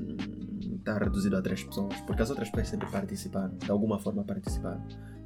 tá 0.85 0.99
reduzido 0.99 1.37
a 1.37 1.43
três 1.43 1.63
pessoas, 1.63 1.95
porque 2.07 2.23
as 2.23 2.31
outras 2.31 2.49
pessoas 2.51 2.69
sempre 2.69 2.89
participaram, 2.91 3.57
de 3.57 3.71
alguma 3.71 3.99
forma 3.99 4.25
participaram. 4.25 4.83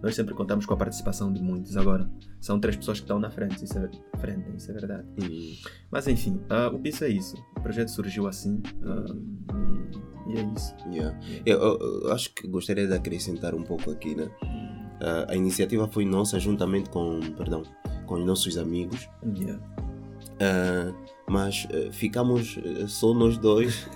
Nós 0.06 0.14
sempre 0.14 0.34
contamos 0.36 0.64
com 0.64 0.72
a 0.72 0.76
participação 0.76 1.32
de 1.32 1.42
muitos. 1.42 1.76
Agora, 1.76 2.08
são 2.40 2.60
três 2.60 2.76
pessoas 2.76 2.98
que 3.00 3.04
estão 3.04 3.18
na 3.18 3.28
frente, 3.28 3.64
isso 3.64 3.76
é, 3.76 3.90
frente, 4.20 4.48
isso 4.56 4.70
é 4.70 4.74
verdade. 4.74 5.04
Mas 5.90 6.06
enfim, 6.06 6.40
ah, 6.48 6.68
o 6.72 6.78
Bisso 6.78 7.02
é 7.02 7.08
isso. 7.08 7.34
O 7.56 7.60
projeto 7.60 7.88
surgiu 7.88 8.28
assim 8.28 8.62
ah, 8.84 9.04
e, 10.28 10.32
e 10.32 10.38
é 10.38 10.44
isso. 10.56 10.76
yeah. 10.92 11.18
eu, 11.44 11.58
eu- 11.60 12.00
eu 12.04 12.12
acho 12.12 12.32
que 12.32 12.46
gostaria 12.46 12.86
de 12.86 12.94
acrescentar 12.94 13.52
um 13.52 13.64
pouco 13.64 13.90
aqui, 13.90 14.14
né? 14.14 14.30
Ah, 15.00 15.26
a 15.30 15.34
iniciativa 15.34 15.88
foi 15.88 16.04
nossa 16.04 16.38
juntamente 16.38 16.88
com, 16.88 17.18
perdão, 17.36 17.64
com 18.06 18.14
os 18.14 18.24
nossos 18.24 18.56
amigos, 18.58 19.08
Yeah. 19.36 19.60
Ah, 20.38 20.92
mas 21.28 21.66
ah, 21.72 21.90
ficamos 21.90 22.56
ah, 22.64 22.86
só 22.86 23.12
nós 23.12 23.38
dois, 23.38 23.88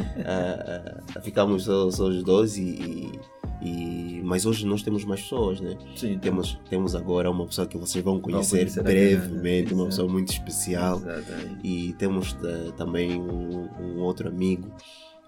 ficamos 1.22 1.64
só, 1.64 1.90
só 1.90 2.04
os 2.08 2.22
dois 2.22 2.56
e, 2.56 2.62
e- 2.62 3.20
e- 3.62 4.20
mas 4.24 4.44
hoje 4.46 4.66
nós 4.66 4.82
temos 4.82 5.04
mais 5.04 5.22
pessoas, 5.22 5.60
né? 5.60 5.76
Sim, 5.94 6.18
Temos, 6.18 6.58
temos 6.68 6.94
agora 6.94 7.30
uma 7.30 7.46
pessoa 7.46 7.66
que 7.66 7.76
vocês 7.78 8.02
vão 8.04 8.20
conhecer, 8.20 8.58
conhecer 8.58 8.82
brevemente, 8.82 9.72
uma 9.74 9.86
pessoa 9.86 10.08
muito 10.08 10.32
especial. 10.32 10.98
Exato. 10.98 11.22
E 11.64 11.94
temos 11.98 12.36
eh, 12.44 12.72
também 12.76 13.20
um, 13.20 13.68
um 13.80 13.98
outro 14.00 14.28
amigo, 14.28 14.68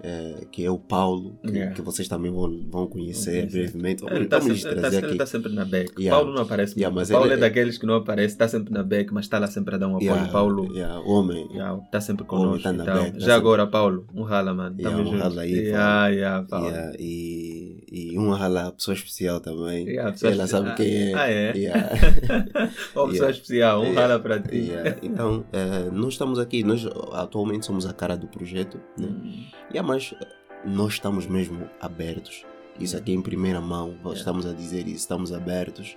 eh, 0.02 0.46
que 0.52 0.64
é 0.64 0.70
o 0.70 0.78
Paulo, 0.78 1.36
que, 1.42 1.50
Yeah. 1.50 1.74
que 1.74 1.82
vocês 1.82 2.06
também 2.06 2.30
vão, 2.30 2.64
vão 2.70 2.86
conhecer 2.86 3.42
Vão 3.42 3.50
conhecer. 3.50 3.50
brevemente. 3.72 4.04
Ele 4.06 4.24
está 4.24 4.38
Vamos 4.38 4.60
sempre, 4.60 4.74
tá 4.76 4.80
trazer 4.80 4.94
sempre- 4.96 5.06
ele 5.08 5.10
aqui. 5.14 5.18
tá 5.18 5.26
sempre 5.26 5.52
na 5.52 5.64
back. 5.64 5.92
Yeah. 5.98 6.16
Paulo 6.16 6.34
não 6.34 6.42
aparece 6.42 6.74
Yeah, 6.78 6.94
muito. 6.94 7.10
Paulo 7.10 7.26
ele- 7.26 7.34
é 7.34 7.36
daqueles 7.36 7.78
que 7.78 7.86
não 7.86 7.94
aparece, 7.94 8.34
está 8.34 8.46
sempre 8.48 8.72
na 8.72 8.82
back, 8.84 9.12
mas 9.12 9.24
está 9.24 9.38
lá 9.40 9.46
sempre 9.48 9.74
a 9.74 9.78
dar 9.78 9.88
um 9.88 9.96
apoio. 9.96 10.10
Yeah, 10.10 10.30
Paulo 10.32 10.72
yeah, 10.74 11.00
homem. 11.00 11.48
está 11.84 12.00
sempre 12.00 12.24
conosco. 12.24 12.62
tá 12.62 12.72
na 12.72 12.84
então, 12.84 12.94
back, 12.94 13.10
tá 13.12 13.18
já 13.18 13.20
sempre- 13.24 13.32
agora, 13.34 13.66
Paulo, 13.66 14.06
um 14.14 14.22
rala, 14.22 14.54
mano. 14.54 14.76
Yeah, 14.78 14.96
Tamo 14.96 15.08
um 15.08 15.12
junto. 15.12 15.22
rala 15.24 15.42
aí, 15.42 15.52
yeah, 15.52 16.08
yeah, 16.08 16.46
Paulo. 16.48 16.68
E, 16.98 17.77
e 17.90 18.16
uma 18.18 18.36
rala, 18.36 18.72
pessoa 18.72 18.94
especial 18.94 19.40
também. 19.40 19.86
Yeah, 19.86 20.12
pessoa 20.12 20.32
Ela 20.32 20.46
sabe 20.46 20.74
quem 20.76 21.12
é. 21.12 21.14
Ah, 21.14 21.30
é? 21.30 21.56
Yeah. 21.56 21.88
Pessoa 22.92 23.12
Yeah. 23.12 23.30
especial, 23.30 23.80
um 23.82 23.92
Yeah. 23.92 24.18
para 24.18 24.40
ti. 24.40 24.56
Yeah. 24.56 24.98
Então, 25.02 25.44
eh, 25.52 25.90
nós 25.92 26.14
estamos 26.14 26.38
aqui, 26.38 26.62
nós 26.62 26.86
atualmente 27.12 27.66
somos 27.66 27.86
a 27.86 27.92
cara 27.92 28.16
do 28.16 28.26
projeto, 28.28 28.80
né? 28.98 29.06
Hum, 29.08 29.44
Yeah, 29.72 29.86
mas 29.86 30.14
eh, 30.20 30.26
nós 30.66 30.94
estamos 30.94 31.26
mesmo 31.26 31.68
abertos. 31.80 32.44
Isso 32.78 32.96
aqui 32.96 33.10
é 33.12 33.14
em 33.14 33.22
primeira 33.22 33.60
mão, 33.60 33.96
estamos 34.14 34.46
a 34.46 34.52
dizer 34.52 34.86
isso, 34.86 34.96
estamos 34.98 35.32
abertos. 35.32 35.96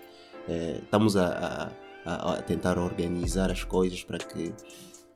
eh, 0.50 0.79
estamos 0.83 1.15
a- 1.15 1.71
a- 2.03 2.33
a 2.33 2.41
tentar 2.41 2.79
organizar 2.79 3.51
as 3.51 3.63
coisas 3.63 4.03
para 4.03 4.17
que 4.17 4.51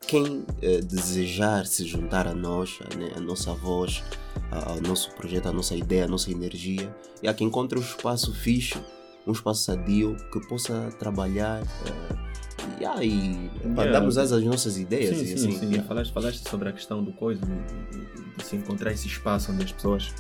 quem 0.08 0.46
eh, 0.62 0.82
desejar 0.82 1.66
se 1.66 1.86
juntar 1.86 2.28
a 2.28 2.34
nós, 2.34 2.80
a, 2.92 2.96
né, 2.98 3.12
a 3.16 3.20
nossa 3.20 3.54
voz, 3.54 4.04
a- 4.52 4.72
ao 4.72 4.82
nosso 4.82 5.12
projeto, 5.16 5.48
a 5.48 5.52
nossa 5.54 5.76
ideia, 5.76 6.06
a 6.06 6.08
nossa 6.08 6.32
energia, 6.32 6.96
e 7.24 7.28
a 7.28 7.34
que 7.34 7.44
encontre 7.44 7.78
um 7.80 7.82
espaço 7.82 8.34
fixe, 8.34 8.78
um 9.26 9.32
espaço 9.32 9.64
sadio, 9.64 10.16
que 10.32 10.40
possa 10.48 10.90
trabalhar 11.00 11.62
eh, 11.62 12.16
e, 12.82 12.86
ah, 12.86 13.04
e 13.04 13.50
pá, 13.76 13.84
Yeah. 13.84 13.92
darmos 13.92 14.18
às 14.18 14.32
nossas 14.44 14.78
ideias. 14.78 15.18
Sim, 15.18 15.24
e 15.24 15.28
sim, 15.28 15.34
assim, 15.34 15.52
sim. 15.60 15.66
yeah. 15.68 15.84
Falaste, 15.88 16.14
falaste 16.14 16.48
sobre 16.50 16.70
a 16.70 16.72
questão 16.72 17.04
do 17.04 17.12
coisa, 17.14 17.42
de- 17.46 17.98
de- 18.00 18.38
de 18.38 18.44
se 18.46 18.56
encontrar 18.56 18.92
esse 18.92 19.08
espaço 19.08 19.52
onde 19.52 19.64
as 19.64 19.72
pessoas 19.72 20.14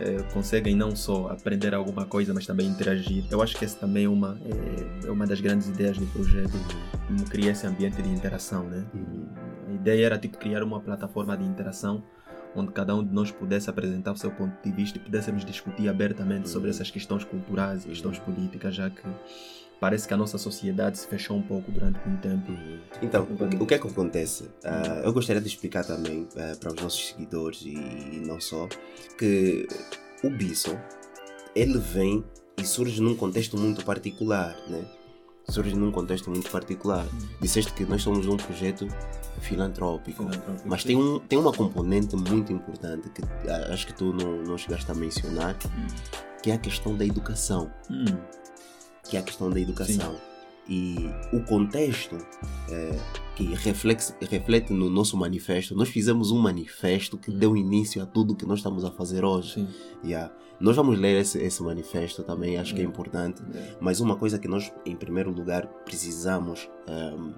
eh, 0.00 0.22
conseguem 0.32 0.74
não 0.74 0.96
só 0.96 1.28
aprender 1.28 1.74
alguma 1.74 2.04
coisa, 2.06 2.32
mas 2.32 2.46
também 2.46 2.66
interagir. 2.66 3.24
Eu 3.30 3.42
acho 3.42 3.56
que 3.56 3.64
essa 3.64 3.78
também 3.78 4.04
é 4.06 4.08
uma, 4.08 4.38
é, 4.44 5.06
é 5.06 5.10
uma 5.10 5.26
das 5.26 5.40
grandes 5.40 5.68
ideias 5.68 5.98
do 5.98 6.06
projeto, 6.06 6.52
como 7.06 7.24
criar 7.26 7.52
esse 7.52 7.66
ambiente 7.66 8.00
de 8.00 8.08
interação, 8.08 8.64
né? 8.64 8.84
Uhum. 8.94 9.26
A 9.68 9.72
ideia 9.72 10.06
era 10.06 10.18
tipo, 10.18 10.38
criar 10.38 10.62
uma 10.62 10.80
plataforma 10.80 11.36
de 11.36 11.44
interação 11.44 12.02
onde 12.56 12.72
cada 12.72 12.94
um 12.96 13.04
de 13.04 13.12
nós 13.12 13.30
pudesse 13.30 13.70
apresentar 13.70 14.12
o 14.12 14.16
seu 14.16 14.30
ponto 14.30 14.52
de 14.64 14.72
vista 14.72 14.98
e 14.98 15.00
pudéssemos 15.00 15.44
discutir 15.44 15.88
abertamente 15.88 16.48
sobre 16.48 16.68
Uhum. 16.68 16.74
essas 16.74 16.90
questões 16.90 17.22
culturais 17.24 17.84
e 17.84 17.88
questões 17.88 18.18
políticas, 18.18 18.74
já 18.74 18.90
que 18.90 19.02
parece 19.80 20.06
que 20.06 20.12
a 20.14 20.16
nossa 20.16 20.36
sociedade 20.38 20.98
se 20.98 21.06
fechou 21.08 21.36
um 21.36 21.42
pouco 21.42 21.70
durante 21.72 21.98
muito 22.06 22.20
tempo. 22.20 22.52
Então, 23.02 23.26
o 23.60 23.66
que- 23.66 23.74
é 23.74 23.78
que 23.78 23.86
acontece? 23.88 24.50
Ah, 24.64 25.00
eu 25.04 25.12
gostaria 25.12 25.40
de 25.40 25.48
explicar 25.48 25.84
também 25.84 26.28
ah, 26.36 26.54
para 26.60 26.72
os 26.74 26.82
nossos 26.82 27.08
seguidores 27.08 27.62
e, 27.62 27.74
e 27.74 28.22
não 28.26 28.40
só 28.40 28.68
que 29.18 29.66
o 30.22 30.30
Bisso 30.30 30.78
ele 31.54 31.78
vem 31.78 32.24
e 32.58 32.64
surge 32.64 33.00
num 33.00 33.16
contexto 33.16 33.56
muito 33.58 33.84
particular, 33.84 34.54
né? 34.68 34.84
Surge 35.48 35.74
num 35.74 35.90
contexto 35.90 36.30
muito 36.30 36.48
particular. 36.50 37.04
Disseste 37.40 37.72
que 37.72 37.84
nós 37.84 38.02
somos 38.02 38.26
um 38.26 38.36
projeto 38.36 38.86
filantrópico. 39.40 40.18
Filantrópico. 40.22 40.68
Mas 40.68 40.84
tem, 40.84 40.96
um, 40.96 41.18
tem 41.18 41.38
uma 41.38 41.52
componente 41.52 42.14
muito 42.14 42.52
importante 42.52 43.08
que 43.10 43.22
ah, 43.48 43.72
acho 43.72 43.86
que 43.86 43.94
tu 43.94 44.12
não, 44.12 44.42
não 44.42 44.58
chegaste 44.58 44.90
a 44.90 44.94
mencionar, 44.94 45.56
que 46.42 46.50
é 46.50 46.54
a 46.54 46.58
questão 46.58 46.94
da 46.96 47.04
educação 47.04 47.70
Hum, 47.90 48.04
que 49.10 49.16
é 49.16 49.20
a 49.20 49.22
questão 49.22 49.50
da 49.50 49.58
educação. 49.60 50.16
E 50.68 50.96
o 51.32 51.40
contexto 51.40 52.16
eh, 52.70 52.96
que 53.34 53.44
reflete 54.26 54.72
no 54.72 54.88
nosso 54.88 55.16
manifesto, 55.16 55.74
nós 55.74 55.88
fizemos 55.88 56.30
um 56.30 56.38
manifesto 56.38 57.18
que 57.18 57.30
Hum. 57.30 57.38
deu 57.38 57.56
início 57.56 58.00
a 58.00 58.06
tudo 58.06 58.36
que 58.36 58.46
nós 58.46 58.60
estamos 58.60 58.84
a 58.84 58.90
fazer 58.92 59.24
hoje. 59.24 59.54
sim. 59.54 59.68
Yeah. 60.04 60.32
Nós 60.60 60.76
vamos 60.76 60.98
ler 60.98 61.18
esse, 61.20 61.38
esse 61.38 61.62
manifesto 61.62 62.22
também, 62.22 62.56
acho 62.58 62.74
que 62.74 62.82
é 62.82 62.84
Hum. 62.84 62.90
importante. 62.90 63.42
É. 63.52 63.76
Mas 63.80 63.98
uma 64.00 64.14
coisa 64.16 64.38
que 64.38 64.46
nós, 64.46 64.70
em 64.86 64.94
primeiro 64.94 65.30
lugar, 65.32 65.66
precisamos 65.84 66.68
ehm, 66.86 67.32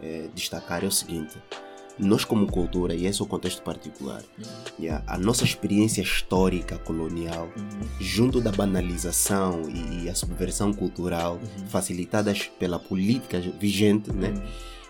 eh, 0.00 0.28
destacar 0.34 0.84
é 0.84 0.86
o 0.86 0.92
seguinte: 0.92 1.36
nós, 1.98 2.24
como 2.24 2.46
cultura, 2.46 2.94
e 2.94 3.06
esse 3.06 3.20
é 3.20 3.24
o 3.24 3.28
contexto 3.28 3.62
particular, 3.62 4.22
yeah, 4.78 5.02
a 5.06 5.16
nossa 5.18 5.44
experiência 5.44 6.02
histórica 6.02 6.76
colonial 6.78 7.48
Uhum. 7.56 7.88
junto 8.00 8.40
da 8.40 8.52
banalização 8.52 9.62
e, 9.68 10.04
e 10.04 10.08
a 10.10 10.14
subversão 10.14 10.72
cultural 10.72 11.34
Uhum. 11.34 11.66
facilitadas 11.68 12.50
pela 12.58 12.78
política 12.78 13.40
vigente, 13.58 14.12
né, 14.12 14.28
Uhum. 14.30 14.42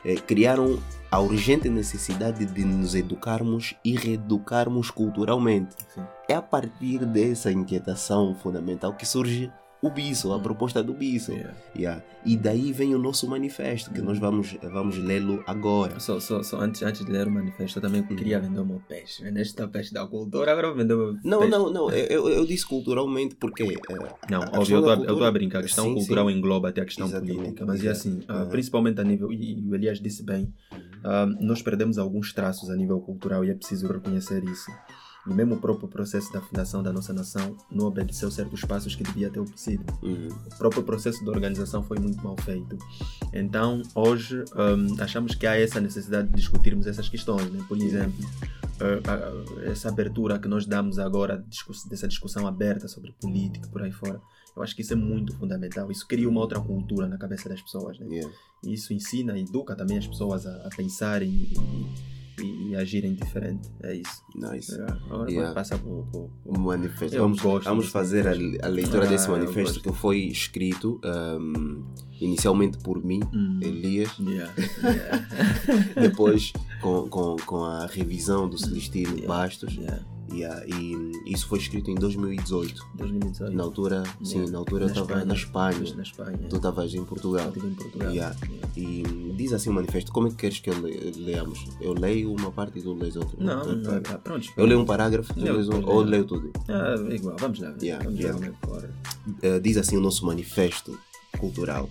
eh, 0.04 0.16
criaram 0.16 0.78
a 1.10 1.20
urgente 1.20 1.68
necessidade 1.68 2.44
de 2.44 2.64
nos 2.64 2.94
educarmos 2.94 3.74
e 3.84 3.94
reeducarmos 3.96 4.90
culturalmente. 4.90 5.74
Sim. 5.94 6.02
É 6.28 6.34
a 6.34 6.42
partir 6.42 7.04
dessa 7.06 7.52
inquietação 7.52 8.34
fundamental 8.34 8.92
que 8.94 9.06
surge 9.06 9.50
o 9.86 9.90
BISO, 9.90 10.32
a 10.32 10.38
proposta 10.40 10.82
do 10.82 10.92
BISO. 10.92 11.32
Yeah. 11.32 11.54
Yeah. 11.76 12.02
E 12.24 12.36
daí 12.36 12.72
vem 12.72 12.94
o 12.94 12.98
nosso 12.98 13.28
manifesto, 13.28 13.90
que 13.92 14.00
nós 14.02 14.18
vamos, 14.18 14.56
vamos 14.62 14.98
lê-lo 14.98 15.42
agora. 15.46 16.00
Só, 16.00 16.18
só, 16.18 16.42
só 16.42 16.60
antes, 16.60 16.82
antes 16.82 17.04
de 17.04 17.10
ler 17.12 17.28
o 17.28 17.30
manifesto, 17.30 17.78
eu 17.78 17.82
também 17.82 18.02
queria 18.02 18.40
vender 18.40 18.58
o 18.60 18.66
meu 18.66 18.80
peixe. 18.88 19.22
Vendeste 19.22 19.62
o 19.62 19.68
peixe 19.68 19.92
da 19.94 20.04
cultura, 20.06 20.50
agora 20.52 20.68
vou 20.68 20.76
vender 20.76 20.94
o 20.94 20.98
meu 21.12 21.16
Não, 21.22 21.38
peixe. 21.40 21.50
não, 21.52 21.72
não, 21.72 21.90
eu, 21.90 22.28
eu- 22.28 22.46
disse 22.46 22.66
culturalmente 22.66 23.34
porque. 23.36 23.62
eh, 23.62 24.08
Não, 24.30 24.42
a 24.42 24.58
óbvio, 24.58 24.78
eu 24.84 24.94
estou 25.02 25.24
a 25.24 25.30
brincar. 25.30 25.60
A 25.60 25.62
questão 25.62 25.84
Sim, 25.86 25.94
cultural 25.94 26.28
sim. 26.28 26.36
engloba 26.36 26.68
até 26.68 26.80
a 26.80 26.84
questão 26.84 27.06
Exatamente, 27.06 27.36
política. 27.36 27.64
Mas 27.66 27.84
é 27.84 27.88
assim, 27.90 28.20
Uhum. 28.28 28.48
principalmente 28.48 29.00
a 29.00 29.04
nível, 29.04 29.32
e, 29.32 29.64
o 29.68 29.74
Elias 29.74 30.00
disse 30.00 30.22
bem, 30.24 30.52
ah, 31.04 31.26
nós 31.40 31.62
perdemos 31.62 31.96
alguns 31.98 32.32
traços 32.32 32.70
a 32.70 32.76
nível 32.76 33.00
cultural 33.00 33.44
e 33.44 33.50
é 33.50 33.54
preciso 33.54 33.86
reconhecer 33.86 34.42
isso. 34.44 34.70
E 35.28 35.34
mesmo 35.34 35.56
próprio 35.56 35.88
processo 35.88 36.32
da 36.32 36.40
fundação 36.40 36.82
da 36.82 36.92
nossa 36.92 37.12
nação 37.12 37.56
não 37.70 37.86
obedeceu 37.86 38.30
certos 38.30 38.60
passos 38.62 38.94
que 38.94 39.02
devia 39.02 39.28
ter 39.28 39.40
obedecido. 39.40 39.84
Uhum. 40.02 40.28
O 40.28 40.56
próprio 40.58 40.82
processo 40.82 41.22
de 41.22 41.28
organização 41.30 41.82
foi 41.82 41.98
muito 41.98 42.22
mal 42.22 42.36
feito. 42.42 42.78
Então, 43.32 43.82
hoje, 43.94 44.44
hum, 44.54 44.96
achamos 45.00 45.34
que 45.34 45.46
há 45.46 45.58
essa 45.58 45.80
necessidade 45.80 46.28
de 46.28 46.34
discutirmos 46.34 46.86
essas 46.86 47.08
questões. 47.08 47.50
Né? 47.50 47.64
Por 47.68 47.76
exemplo, 47.80 48.24
eh, 48.80 49.00
a- 49.06 49.12
a- 49.14 49.70
essa 49.70 49.88
abertura 49.88 50.38
que 50.38 50.46
nós 50.48 50.64
damos 50.66 50.98
agora, 50.98 51.44
discuss- 51.48 51.84
dessa 51.88 52.06
discussão 52.06 52.46
aberta 52.46 52.86
sobre 52.88 53.12
política 53.20 53.68
por 53.68 53.82
aí 53.82 53.90
fora, 53.92 54.20
eu 54.56 54.62
acho 54.62 54.74
que 54.74 54.82
isso 54.82 54.92
é 54.92 54.96
muito 54.96 55.36
fundamental. 55.36 55.90
Isso 55.90 56.06
cria 56.06 56.28
uma 56.28 56.40
outra 56.40 56.60
cultura 56.60 57.06
na 57.08 57.18
cabeça 57.18 57.48
das 57.48 57.60
pessoas. 57.60 57.98
Né? 57.98 58.06
Yeah. 58.10 58.32
Isso 58.64 58.92
ensina 58.94 59.36
e 59.36 59.42
educa 59.42 59.74
também 59.76 59.98
as 59.98 60.06
pessoas 60.06 60.46
a, 60.46 60.66
a 60.66 60.70
pensarem 60.74 61.28
e, 61.28 61.54
e- 62.42 62.68
e 62.70 62.76
agirem 62.76 63.14
diferente. 63.14 63.68
É 63.82 63.94
isso. 63.94 64.22
Nice. 64.34 64.74
É, 64.78 64.84
Agora 65.10 65.30
Yeah. 65.30 65.54
passar 65.54 65.78
por- 65.78 66.06
O 66.44 66.58
manifesto. 66.58 67.16
Eu 67.16 67.22
Vamos, 67.22 67.40
vamos 67.64 67.88
fazer 67.88 68.26
a, 68.26 68.32
a 68.66 68.68
leitura 68.68 69.04
Ah, 69.04 69.08
desse 69.08 69.28
manifesto 69.30 69.80
que 69.80 69.92
foi 69.92 70.18
escrito 70.24 71.00
um, 71.04 71.84
inicialmente 72.20 72.78
por 72.78 73.02
mim, 73.04 73.20
Hum. 73.32 73.58
Elias, 73.62 74.10
Yeah, 74.18 74.52
yeah. 74.82 75.26
depois 76.00 76.52
com, 76.80 77.08
com, 77.08 77.36
com 77.44 77.64
a 77.64 77.86
revisão 77.86 78.48
do 78.48 78.58
Celestino. 78.58 79.26
Bastos. 79.26 79.76
E 80.44 81.32
isso 81.32 81.46
foi 81.48 81.58
escrito 81.58 81.90
em 81.90 81.94
2018. 81.94 82.86
2018. 82.94 83.54
Na 83.56 83.62
altura, 83.62 84.02
sim, 84.22 84.36
Yeah. 84.36 84.52
na 84.52 84.58
altura 84.58 84.84
eu 84.84 84.88
estava 84.88 85.24
na 85.24 85.34
Espanha. 85.34 85.94
Na 85.94 86.02
Espanha. 86.02 86.38
Tu 86.48 86.56
estavas 86.56 86.94
em 86.94 87.04
Portugal. 87.04 87.48
estive 87.48 87.66
em 87.68 87.74
Portugal. 87.74 88.10
Yeah. 88.10 88.36
Yeah. 88.42 88.68
E 88.76 89.32
diz 89.36 89.52
assim 89.52 89.70
o 89.70 89.72
manifesto, 89.72 90.12
como 90.12 90.28
é 90.28 90.30
que 90.30 90.36
queres 90.36 90.58
que 90.60 90.70
leamos? 90.70 91.64
Eu 91.80 91.92
leio 91.94 92.32
uma 92.34 92.50
parte 92.50 92.78
e 92.78 92.82
tu 92.82 92.92
lês 92.94 93.16
outra. 93.16 93.36
Não, 93.38 93.58
outra 93.58 93.74
não, 93.74 94.02
parte. 94.02 94.14
ah, 94.14 94.18
pronto. 94.18 94.48
Eu 94.56 94.66
leio 94.66 94.80
um 94.80 94.84
parágrafo, 94.84 95.32
tu 95.34 95.40
lês 95.40 95.68
um, 95.68 95.84
ou 95.86 96.00
leio. 96.02 96.24
tudo. 96.24 96.52
Ah, 96.68 96.94
é 97.10 97.14
igual, 97.14 97.36
vamos 97.38 97.58
lá 97.60 97.74
vamos 98.02 98.20
lá. 98.20 98.88
Eh, 99.42 99.60
diz 99.60 99.76
assim 99.76 99.96
o 99.96 100.00
nosso 100.00 100.24
manifesto 100.26 100.98
cultural. 101.38 101.88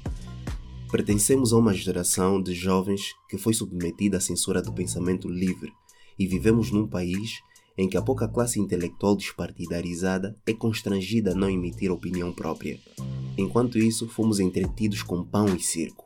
Pertencemos 0.91 1.51
a 1.51 1.57
uma 1.57 1.73
geração 1.73 2.41
de 2.41 2.53
jovens 2.53 3.13
que 3.29 3.37
foi 3.37 3.53
submetida 3.53 4.17
à 4.17 4.21
censura 4.21 4.61
do 4.61 4.71
pensamento 4.71 5.27
livre 5.27 5.73
e 6.17 6.25
vivemos 6.25 6.71
num 6.71 6.87
país 6.87 7.39
em 7.77 7.89
que 7.89 7.97
a 7.97 8.01
pouca 8.01 8.27
classe 8.27 8.59
intelectual 8.59 9.15
despartidarizada 9.15 10.35
é 10.45 10.53
constrangida 10.53 11.31
a 11.31 11.35
não 11.35 11.49
emitir 11.49 11.91
opinião 11.91 12.31
própria. 12.31 12.79
Enquanto 13.37 13.77
isso, 13.77 14.07
fomos 14.07 14.39
entretidos 14.39 15.03
com 15.03 15.23
pão 15.23 15.53
e 15.55 15.59
circo. 15.59 16.05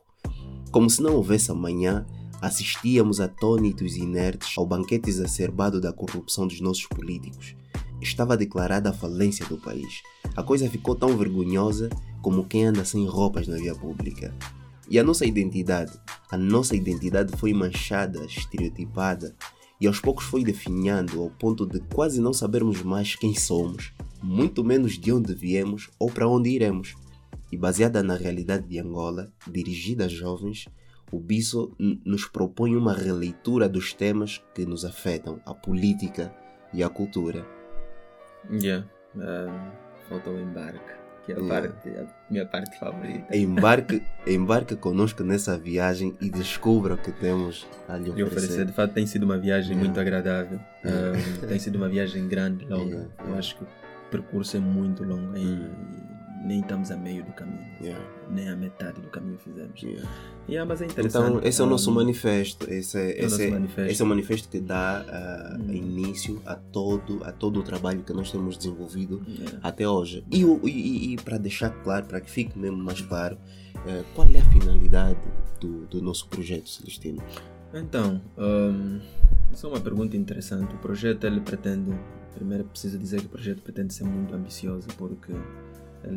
Como 0.72 0.90
se 0.90 1.02
não 1.02 1.16
houvesse 1.16 1.52
amanhã, 1.52 2.06
assistíamos 2.42 3.20
atônitos 3.20 3.96
e 3.96 4.02
inertes 4.02 4.58
ao 4.58 4.66
banquete 4.66 5.10
exacerbado 5.10 5.80
da 5.80 5.94
corrupção 5.94 6.48
dos 6.48 6.60
nossos 6.60 6.88
políticos. 6.88 7.56
Estava 8.02 8.38
declarada 8.38 8.90
a 8.90 8.94
falência 8.94 9.46
do 9.46 9.58
país. 9.58 10.02
A 10.36 10.42
coisa 10.42 10.70
ficou 10.70 10.96
tão 10.96 11.18
vergonhosa 11.18 11.90
como 12.22 12.46
quem 12.46 12.66
anda 12.66 12.86
sem 12.86 13.06
roupas 13.06 13.48
na 13.48 13.58
via 13.58 13.76
pública. 13.76 14.34
E 14.90 14.98
a 14.98 15.04
nossa 15.04 15.26
identidade, 15.26 15.92
a 16.32 16.38
nossa 16.38 16.76
identidade 16.76 17.36
foi 17.38 17.54
manchada, 17.54 18.26
estereotipada 18.26 19.36
e 19.80 19.88
aos 19.88 20.00
poucos 20.00 20.26
foi 20.26 20.44
definhando 20.44 21.22
ao 21.22 21.30
ponto 21.30 21.66
de 21.66 21.80
quase 21.80 22.20
não 22.20 22.34
sabermos 22.34 22.82
mais 22.82 23.16
quem 23.16 23.34
somos, 23.34 23.94
muito 24.22 24.64
menos 24.64 24.98
de 24.98 25.12
onde 25.12 25.34
viemos 25.34 25.90
ou 25.98 26.12
para 26.12 26.28
onde 26.28 26.50
iremos. 26.50 26.96
E 27.52 27.58
baseada 27.58 28.04
na 28.04 28.16
realidade 28.16 28.68
de 28.68 28.80
Angola, 28.80 29.32
dirigida 29.50 30.06
a 30.06 30.08
jovens, 30.08 30.66
o 31.12 31.20
BISO 31.20 31.76
nos 32.06 32.26
propõe 32.26 32.76
uma 32.76 32.94
releitura 32.94 33.68
dos 33.68 33.94
temas 33.94 34.44
que 34.54 34.66
nos 34.66 34.86
afetam, 34.86 35.42
a 35.46 35.54
política 35.54 36.34
e 36.74 36.84
a 36.84 36.90
cultura. 36.90 37.48
Yeah. 38.52 38.88
Ah, 39.18 39.74
falta 40.08 40.30
o 40.30 40.40
embarque, 40.40 40.99
que 41.34 41.34
é 41.34 41.36
a, 41.36 41.40
Yeah. 41.40 41.62
parte, 41.62 41.90
a 41.90 42.32
minha 42.32 42.46
parte 42.46 42.80
favorita. 42.80 43.36
Embarque, 43.38 44.04
embarque 44.28 44.76
conosco 44.76 45.24
nessa 45.24 45.58
viagem 45.58 46.16
e 46.22 46.30
descubra 46.30 46.96
o 46.96 46.98
que 46.98 47.12
temos 47.12 47.68
a 47.88 47.98
lhe 47.98 48.10
oferecer, 48.12 48.26
oferecer. 48.28 48.66
de 48.66 48.72
fato, 48.74 48.94
tem 48.94 49.06
sido 49.06 49.24
uma 49.24 49.38
viagem 49.38 49.72
Yeah. 49.72 49.84
muito 49.88 50.00
agradável. 50.00 50.60
Yeah. 50.84 51.20
Ah, 51.44 51.48
tem 51.48 51.60
sido 51.60 51.76
uma 51.76 51.90
viagem 51.90 52.28
grande, 52.28 52.66
longa. 52.66 52.84
Yeah, 52.86 53.10
Eu 53.28 53.36
acho 53.36 53.56
que 53.58 53.64
o 53.64 53.68
percurso 54.12 54.58
é 54.58 54.60
muito 54.60 55.04
longo 55.04 55.38
e, 55.38 55.42
e 55.44 55.70
nem 56.46 56.62
estamos 56.62 56.90
a 56.92 56.98
meio 56.98 57.24
do 57.24 57.32
caminho. 57.34 57.68
Yeah, 57.82 58.04
Nem 58.30 58.50
a 58.50 58.56
metade 58.56 59.02
do 59.02 59.08
caminho 59.10 59.38
fizemos. 59.40 59.82
Yeah. 60.50 60.60
Yeah, 60.60 60.66
mas 60.68 60.82
é 60.82 60.86
interessante. 60.86 61.30
Então, 61.30 61.42
esse 61.48 61.62
é 61.62 61.64
o 61.64 61.68
nosso 61.68 61.90
Ah, 61.90 61.94
manifesto. 61.94 62.70
Esse 62.72 62.98
é, 62.98 63.02
é 63.02 63.06
o 63.24 63.26
esse 63.26 63.30
nosso 63.30 63.42
é- 63.42 63.50
manifesto. 63.52 63.92
esse 63.92 64.02
é 64.02 64.06
o 64.06 64.08
manifesto 64.08 64.50
que 64.50 64.60
dá 64.60 65.06
ah, 65.08 65.58
Hum. 65.60 65.72
início 65.74 66.42
a 66.46 66.56
todo, 66.56 67.24
a 67.24 67.32
todo 67.32 67.60
o 67.60 67.64
trabalho 67.64 68.02
que 68.04 68.14
nós 68.14 68.32
temos 68.32 68.58
desenvolvido 68.58 69.22
Yeah. 69.28 69.60
até 69.64 69.88
hoje. 69.88 70.24
E, 70.32 70.44
e- 70.44 71.14
e- 71.14 71.18
para 71.18 71.38
deixar 71.38 71.70
claro, 71.84 72.06
para 72.06 72.20
que 72.22 72.30
fique 72.30 72.58
mesmo 72.58 72.78
mais 72.78 73.02
claro, 73.02 73.38
eh, 73.88 74.04
qual 74.16 74.28
é 74.28 74.40
a 74.40 74.46
finalidade 74.52 75.20
do, 75.62 75.86
do 75.88 76.02
nosso 76.02 76.28
projeto 76.28 76.70
Celestino? 76.70 77.22
Então, 77.74 78.20
hum, 78.38 79.00
essa 79.54 79.68
é 79.68 79.70
uma 79.70 79.80
pergunta 79.80 80.18
interessante. 80.18 80.74
O 80.74 80.78
projeto 80.80 81.26
ele 81.26 81.40
pretende, 81.40 81.92
primeiro 82.34 82.64
preciso 82.64 82.98
dizer 82.98 83.20
que 83.22 83.28
o 83.28 83.30
projeto 83.30 83.62
pretende 83.62 83.94
ser 83.94 84.04
muito 84.06 84.34
ambicioso 84.34 84.88
porque 84.98 85.32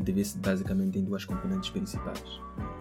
divide-se 0.02 0.38
basicamente 0.38 0.98
em 0.98 1.02
duas 1.04 1.24
componentes 1.24 1.70
principais: 1.70 2.22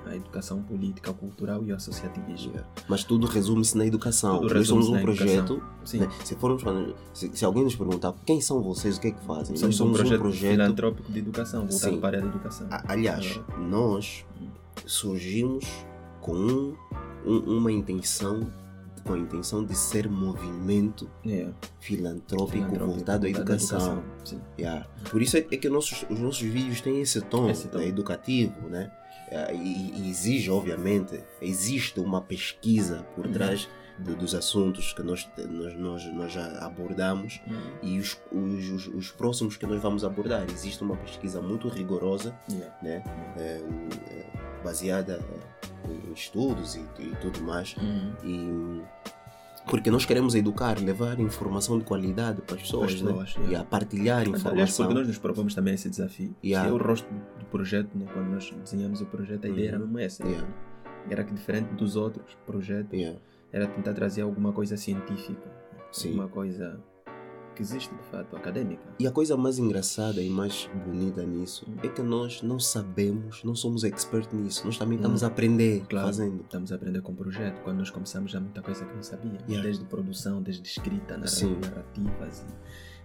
a 0.05 0.15
educação 0.15 0.61
política, 0.61 1.11
cultural 1.13 1.63
e 1.63 1.71
o 1.71 1.75
associativismo. 1.75 2.51
Yeah. 2.51 2.69
Mas 2.87 3.03
tudo 3.03 3.27
resume-se 3.27 3.77
na 3.77 3.85
educação. 3.85 4.39
Tudo 4.41 4.53
nós 4.53 4.67
somos 4.67 4.89
um 4.89 5.01
projeto. 5.01 5.57
né, 5.93 6.07
Se, 6.23 6.35
formos, 6.35 6.63
se, 7.13 7.31
se 7.33 7.45
alguém 7.45 7.63
nos 7.63 7.75
perguntar 7.75 8.13
quem 8.25 8.39
são 8.41 8.61
vocês, 8.61 8.97
o 8.97 9.01
que 9.01 9.07
é 9.07 9.11
que 9.11 9.23
fazem? 9.25 9.55
somos, 9.55 9.61
nós 9.61 9.75
somos 9.75 9.93
um 9.93 9.95
projeto, 10.01 10.19
um 10.19 10.23
projeto. 10.23 10.51
filantrópico 10.51 11.11
de 11.11 11.19
educação, 11.19 11.67
voltado 11.67 11.93
Sim. 11.95 11.99
para 11.99 12.17
a 12.17 12.21
educação. 12.21 12.67
Aliás, 12.87 13.39
nós 13.57 14.25
surgimos 14.85 15.65
com 16.19 16.33
um- 17.25 17.57
uma 17.57 17.71
intenção, 17.71 18.51
com 19.03 19.13
a 19.13 19.17
intenção 19.17 19.63
de 19.63 19.75
ser 19.75 20.09
movimento 20.09 21.09
Yeah, 21.25 21.53
filantrópico, 21.79 22.51
filantrópico, 22.51 22.85
voltado 22.93 23.25
à 23.25 23.29
educação. 23.29 24.03
Sim. 24.23 24.39
Yeah. 24.59 24.87
Por 25.09 25.21
isso 25.21 25.37
é, 25.37 25.39
é 25.39 25.57
que 25.57 25.69
nossos, 25.69 26.05
os 26.09 26.19
nossos 26.19 26.41
vídeos 26.41 26.81
têm 26.81 27.01
esse 27.01 27.21
tom, 27.21 27.49
Esse 27.49 27.67
tom. 27.67 27.77
né, 27.79 27.87
educativo, 27.87 28.67
né? 28.69 28.91
Eh, 29.29 29.55
E, 29.55 30.01
e 30.01 30.09
exige, 30.09 30.49
obviamente, 30.51 31.19
existe 31.41 31.99
uma 31.99 32.21
pesquisa 32.21 33.03
por 33.15 33.25
Uhum. 33.25 33.31
trás 33.31 33.69
do- 33.99 34.15
dos 34.15 34.33
assuntos 34.33 34.93
que 34.93 35.03
nós, 35.03 35.29
nós, 35.49 35.75
nós, 35.77 36.05
nós 36.13 36.31
já 36.31 36.45
abordamos 36.65 37.39
Hum, 37.47 37.53
e 37.83 37.99
os, 37.99 38.17
os, 38.31 38.69
os, 38.69 38.87
os 38.87 39.11
próximos 39.11 39.55
que 39.57 39.65
nós 39.65 39.79
vamos 39.81 40.03
abordar. 40.03 40.45
Existe 40.49 40.81
uma 40.83 40.97
pesquisa 40.97 41.41
muito 41.41 41.67
rigorosa, 41.69 42.35
yeah. 42.49 42.75
né? 42.81 43.03
Eh, 43.37 43.61
eh, 44.09 44.25
baseada 44.63 45.19
estudos 46.13 46.75
e, 46.75 46.85
e 46.99 47.15
tudo 47.21 47.41
mais. 47.43 47.75
Hum, 47.81 48.11
E, 48.23 48.81
porque 49.69 49.91
nós 49.91 50.05
queremos 50.05 50.33
educar, 50.33 50.79
levar 50.79 51.19
informação 51.19 51.77
de 51.77 51.85
qualidade 51.85 52.41
para 52.41 52.55
as 52.55 52.61
pessoas, 52.63 52.95
Para 52.95 53.11
as 53.11 53.15
pessoas, 53.23 53.35
né? 53.37 53.43
yeah. 53.43 53.59
e 53.59 53.61
a 53.61 53.63
partilhar 53.63 54.21
Aliás, 54.21 54.39
informação. 54.41 54.85
porque 54.85 54.99
nós 54.99 55.07
nos 55.07 55.17
propomos 55.19 55.53
também 55.55 55.73
esse 55.75 55.89
desafio. 55.89 56.35
Yeah. 56.43 56.67
É 56.69 56.73
o 56.73 56.77
rosto 56.77 57.07
do 57.39 57.45
projeto, 57.45 57.89
né? 57.95 58.05
quando 58.11 58.27
nós 58.29 58.51
desenhamos 58.63 59.01
o 59.01 59.05
projeto, 59.05 59.45
a 59.45 59.49
ideia 59.49 59.67
era 59.69 59.77
Uhum. 59.77 59.83
mesmo 59.85 59.99
essa. 59.99 60.25
Yeah. 60.27 60.47
Era 61.09 61.23
que 61.23 61.33
diferente 61.33 61.73
dos 61.75 61.95
outros 61.95 62.35
projetos, 62.45 62.93
Yeah. 62.97 63.19
era 63.51 63.67
tentar 63.67 63.93
trazer 63.93 64.21
alguma 64.23 64.51
coisa 64.51 64.75
científica, 64.77 65.49
Sim. 65.91 66.09
alguma 66.09 66.27
coisa 66.27 66.79
que 67.55 67.61
existe 67.61 67.93
de 67.93 68.01
fato, 68.11 68.35
acadêmica. 68.35 68.81
E 68.99 69.05
a 69.07 69.11
coisa 69.11 69.35
mais 69.37 69.57
engraçada 69.59 70.21
e 70.21 70.29
mais 70.29 70.69
bonita 70.85 71.23
nisso 71.25 71.65
é 71.83 71.87
que 71.87 72.01
nós 72.01 72.41
não 72.41 72.59
sabemos, 72.59 73.43
não 73.43 73.55
somos 73.55 73.83
expert 73.83 74.27
nisso. 74.33 74.65
Nós 74.65 74.77
também 74.77 74.97
estamos 74.97 75.21
Hum. 75.21 75.25
a 75.25 75.27
aprender 75.27 75.83
Claro. 75.89 76.07
fazendo. 76.07 76.41
Estamos 76.41 76.71
a 76.71 76.75
aprender 76.75 77.01
com 77.01 77.11
o 77.11 77.15
projeto. 77.15 77.61
Quando 77.63 77.77
nós 77.79 77.89
começamos, 77.89 78.35
há 78.35 78.39
muita 78.39 78.61
coisa 78.61 78.85
que 78.85 78.95
não 78.95 79.03
sabíamos. 79.03 79.41
Yeah. 79.47 79.63
Desde 79.63 79.85
produção, 79.85 80.41
desde 80.41 80.67
escrita, 80.67 81.17
narrativas 81.17 82.45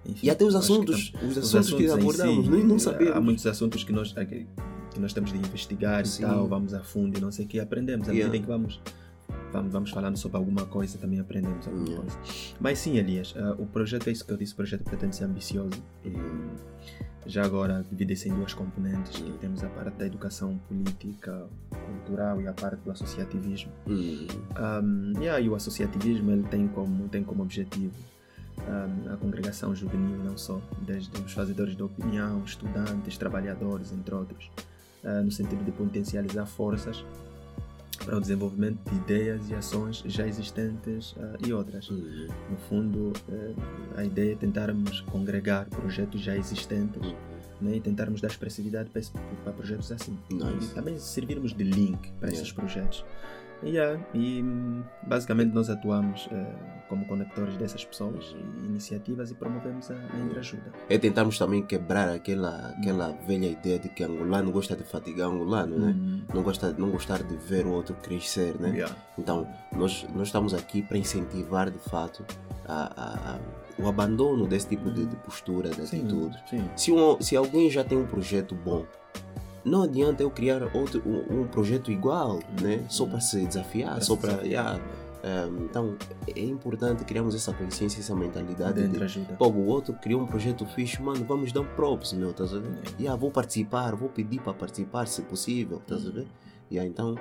e, 0.04 0.10
enfim, 0.10 0.26
E 0.26 0.30
até 0.30 0.44
os 0.44 0.52
que 0.52 0.58
assuntos, 0.58 1.10
tam- 1.10 1.28
os 1.28 1.36
os 1.36 1.54
assuntos 1.54 1.74
que 1.74 1.90
abordamos, 1.90 2.44
si, 2.46 2.50
não 2.64 2.76
Há 2.76 2.78
sabemos. 2.78 3.24
muitos 3.24 3.46
assuntos 3.46 3.84
que 3.84 3.92
nós, 3.92 4.12
que, 4.12 4.46
que 4.92 5.00
nós 5.00 5.12
temos 5.12 5.32
de 5.32 5.38
investigar 5.38 6.06
Sim. 6.06 6.22
e 6.22 6.26
tal, 6.26 6.46
vamos 6.48 6.72
a 6.74 6.82
fundo 6.82 7.18
e 7.18 7.20
não 7.20 7.32
sei 7.32 7.44
o 7.44 7.48
que, 7.48 7.58
aprendemos 7.58 8.08
à 8.08 8.12
Yeah. 8.12 8.30
medida 8.32 8.36
em 8.36 8.40
que 8.42 8.46
vamos 8.48 8.80
vamos, 9.70 9.90
falando 9.90 10.16
sobre 10.16 10.36
alguma 10.36 10.64
coisa, 10.66 10.98
também 10.98 11.18
aprendemos 11.20 11.66
alguma 11.66 11.86
Yeah. 11.88 12.02
coisa. 12.02 12.54
Mas 12.60 12.78
sim, 12.78 12.96
Elias, 12.98 13.34
ah, 13.36 13.54
o 13.58 13.66
projeto 13.66 14.08
é 14.08 14.12
isso 14.12 14.24
que 14.24 14.32
eu 14.32 14.36
disse, 14.36 14.52
o 14.52 14.56
projeto 14.56 14.84
pretende 14.84 15.16
ser 15.16 15.24
ambicioso. 15.24 15.82
Hum, 16.04 16.48
Já 17.28 17.44
agora 17.44 17.84
divide-se 17.90 18.28
em 18.28 18.34
duas 18.34 18.54
componentes, 18.54 19.20
temos 19.40 19.64
a 19.64 19.68
parte 19.68 19.96
da 19.96 20.06
educação 20.06 20.56
política, 20.68 21.48
cultural 21.70 22.40
e 22.40 22.46
a 22.46 22.52
parte 22.52 22.78
do 22.82 22.90
associativismo. 22.92 23.72
hum, 23.88 24.26
Um, 24.56 25.12
yeah, 25.20 25.40
e 25.40 25.48
o 25.48 25.54
associativismo 25.56 26.30
ele 26.30 26.44
tem 26.44 26.68
como, 26.68 27.08
tem 27.08 27.24
como 27.24 27.42
objetivo 27.42 27.94
um, 28.58 29.12
a 29.12 29.16
congregação 29.16 29.74
juvenil, 29.74 30.18
não 30.22 30.38
só, 30.38 30.60
desde 30.82 31.10
os 31.20 31.32
fazedores 31.32 31.74
de 31.76 31.82
opinião, 31.82 32.44
estudantes, 32.44 33.18
trabalhadores, 33.18 33.92
entre 33.92 34.14
outros, 34.14 34.48
uh, 35.02 35.22
no 35.24 35.30
sentido 35.32 35.64
de 35.64 35.72
potencializar 35.72 36.46
forças 36.46 37.04
para 37.96 38.16
o 38.16 38.20
desenvolvimento 38.20 38.78
de 38.90 38.96
ideias 38.96 39.48
e 39.50 39.54
ações 39.54 40.02
já 40.06 40.26
existentes 40.26 41.12
uh, 41.12 41.36
e 41.46 41.52
outras. 41.52 41.90
hum, 41.90 42.28
No 42.50 42.56
fundo, 42.68 43.12
uh, 43.28 43.54
a 43.96 44.04
ideia 44.04 44.32
é 44.32 44.36
tentarmos 44.36 45.00
congregar 45.02 45.66
projetos 45.66 46.20
já 46.20 46.36
existentes 46.36 47.02
hum. 47.06 47.14
né, 47.60 47.76
e 47.76 47.80
tentarmos 47.80 48.20
dar 48.20 48.28
expressividade 48.28 48.90
para, 48.90 49.00
esse- 49.00 49.12
para 49.42 49.52
projetos 49.52 49.90
assim. 49.92 50.16
Nice. 50.30 50.70
E 50.70 50.74
também 50.74 50.98
servirmos 50.98 51.52
de 51.54 51.64
link 51.64 52.10
para 52.20 52.28
esses 52.30 52.48
Yeah. 52.48 52.54
projetos. 52.60 53.04
Yeah, 53.62 54.00
e 54.12 54.42
hum, 54.42 54.82
basicamente 55.02 55.52
nós 55.54 55.70
atuamos 55.70 56.28
eh, 56.30 56.54
como 56.88 57.06
conectores 57.06 57.56
dessas 57.56 57.84
pessoas 57.84 58.34
e 58.36 58.66
iniciativas 58.66 59.30
e 59.30 59.34
promovemos 59.34 59.90
a, 59.90 59.94
a 59.94 60.20
entreajuda. 60.20 60.72
É 60.88 60.98
tentarmos 60.98 61.38
também 61.38 61.62
quebrar 61.64 62.08
aquela, 62.10 62.68
aquela 62.78 63.12
velha 63.26 63.46
ideia 63.46 63.78
de 63.78 63.88
que 63.88 64.04
angolano 64.04 64.52
gosta 64.52 64.76
de 64.76 64.84
fatigar 64.84 65.28
angolano, 65.28 65.78
né? 65.78 65.94
Hum, 65.96 66.22
Não, 66.34 66.42
gosta, 66.42 66.72
não 66.78 66.90
gostar 66.90 67.22
de 67.22 67.34
ver 67.36 67.66
o 67.66 67.70
outro 67.72 67.94
crescer, 67.96 68.54
né? 68.60 68.70
yeah. 68.70 68.94
Então, 69.18 69.48
nós, 69.74 70.06
nós 70.14 70.28
estamos 70.28 70.52
aqui 70.54 70.82
para 70.82 70.98
incentivar 70.98 71.70
de 71.70 71.78
fato 71.78 72.24
a- 72.68 72.92
a- 72.94 73.34
a- 73.36 73.82
o 73.82 73.88
abandono 73.88 74.46
desse 74.46 74.68
tipo 74.68 74.90
de, 74.90 75.06
de 75.06 75.16
postura, 75.16 75.70
de 75.70 75.86
Sim, 75.86 75.98
atitude. 76.00 76.36
sim. 76.48 76.70
Se, 76.76 76.92
um, 76.92 77.20
se 77.20 77.36
alguém 77.36 77.70
já 77.70 77.82
tem 77.84 77.96
um 77.98 78.06
projeto 78.06 78.54
bom, 78.54 78.84
não 79.66 79.82
adianta 79.82 80.22
eu 80.22 80.30
criar 80.30 80.62
outro, 80.74 81.02
um, 81.04 81.40
um 81.42 81.46
projeto 81.48 81.90
igual, 81.90 82.38
né? 82.62 82.84
Só 82.88 83.04
para 83.06 83.20
se 83.20 83.44
desafiar, 83.44 84.00
só 84.02 84.16
para. 84.16 84.42
yeah. 84.42 84.80
Um, 85.24 85.64
então, 85.64 85.96
é 86.36 86.40
importante 86.40 87.04
criarmos 87.04 87.34
essa 87.34 87.52
consciência, 87.52 87.98
essa 87.98 88.14
mentalidade 88.14 88.74
De 88.74 88.82
de, 88.82 88.94
entreajuda. 88.94 89.34
Pô, 89.34 89.48
o 89.48 89.66
outro 89.66 89.92
criou 89.94 90.22
um 90.22 90.26
projeto 90.26 90.64
fixe, 90.66 91.02
mano, 91.02 91.24
vamos 91.24 91.50
dar 91.52 91.62
um 91.62 91.66
props, 91.74 92.12
meu, 92.12 92.30
estás 92.30 92.54
a 92.54 92.60
ver? 92.60 92.68
Yeah. 92.68 92.90
Yeah, 93.00 93.20
vou 93.20 93.30
participar, 93.32 93.96
vou 93.96 94.08
pedir 94.08 94.40
para 94.40 94.54
participar, 94.54 95.08
se 95.08 95.22
possível, 95.22 95.78
estás 95.78 96.06
a 96.06 96.10
ver? 96.10 96.26
Yeah, 96.70 96.88
então, 96.88 97.16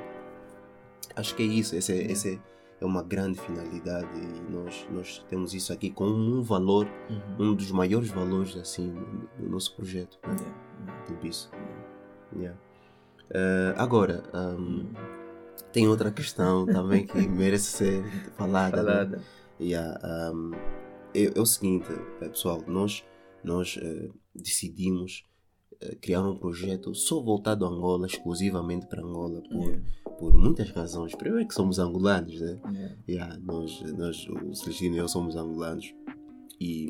acho 1.15 1.33
que 1.35 1.41
é 1.41 1.45
isso, 1.47 1.75
esse, 1.75 1.91
é- 1.93 1.95
Yeah. 1.95 2.13
esse 2.13 2.41
é 2.79 2.85
uma 2.85 3.01
grande 3.01 3.39
finalidade 3.39 4.07
e 4.19 4.51
nós, 4.51 4.85
nós 4.91 5.25
temos 5.27 5.55
isso 5.55 5.73
aqui 5.73 5.89
como 5.89 6.13
um 6.15 6.43
valor, 6.43 6.87
Uhum. 7.09 7.49
um 7.51 7.55
dos 7.55 7.71
maiores 7.71 8.09
valores, 8.09 8.55
assim, 8.55 8.93
do, 8.93 9.43
do 9.45 9.49
nosso 9.49 9.75
projeto, 9.75 10.19
né? 10.27 10.35
Yeah. 10.85 11.03
do 11.07 11.15
BISO. 11.15 11.49
Yeah. 12.35 12.59
Eh, 13.31 13.73
agora, 13.77 14.23
um, 14.33 14.85
tem 15.71 15.87
outra 15.87 16.11
questão 16.11 16.65
também 16.65 17.05
que 17.05 17.17
merece 17.27 17.71
ser 17.77 18.03
falada. 18.37 18.83
né? 18.83 18.91
Falada. 18.91 19.21
Yeah, 19.59 20.31
um, 20.33 20.51
é, 21.13 21.37
é 21.37 21.39
o 21.41 21.45
seguinte, 21.45 21.87
eh, 22.21 22.27
pessoal, 22.29 22.61
nós, 22.67 23.03
nós 23.43 23.79
eh, 23.81 24.09
decidimos 24.35 25.25
eh, 25.81 25.95
criar 25.95 26.21
um 26.21 26.37
projeto 26.37 26.93
só 26.93 27.21
voltado 27.21 27.65
a 27.65 27.69
Angola, 27.69 28.05
exclusivamente 28.05 28.85
para 28.87 29.01
Angola, 29.01 29.41
por, 29.49 29.65
Yeah. 29.69 29.81
por 30.19 30.33
muitas 30.33 30.69
razões. 30.71 31.15
Primeiro 31.15 31.47
que 31.47 31.53
somos 31.53 31.79
angolanos, 31.79 32.39
né? 32.39 32.59
Yeah. 32.69 32.95
Yeah, 33.07 33.37
nós, 33.41 33.81
nós, 33.97 34.27
o 34.27 34.53
Celestino 34.53 34.95
e 34.95 34.99
eu 34.99 35.07
somos 35.07 35.35
angolanos 35.35 35.93
e 36.59 36.89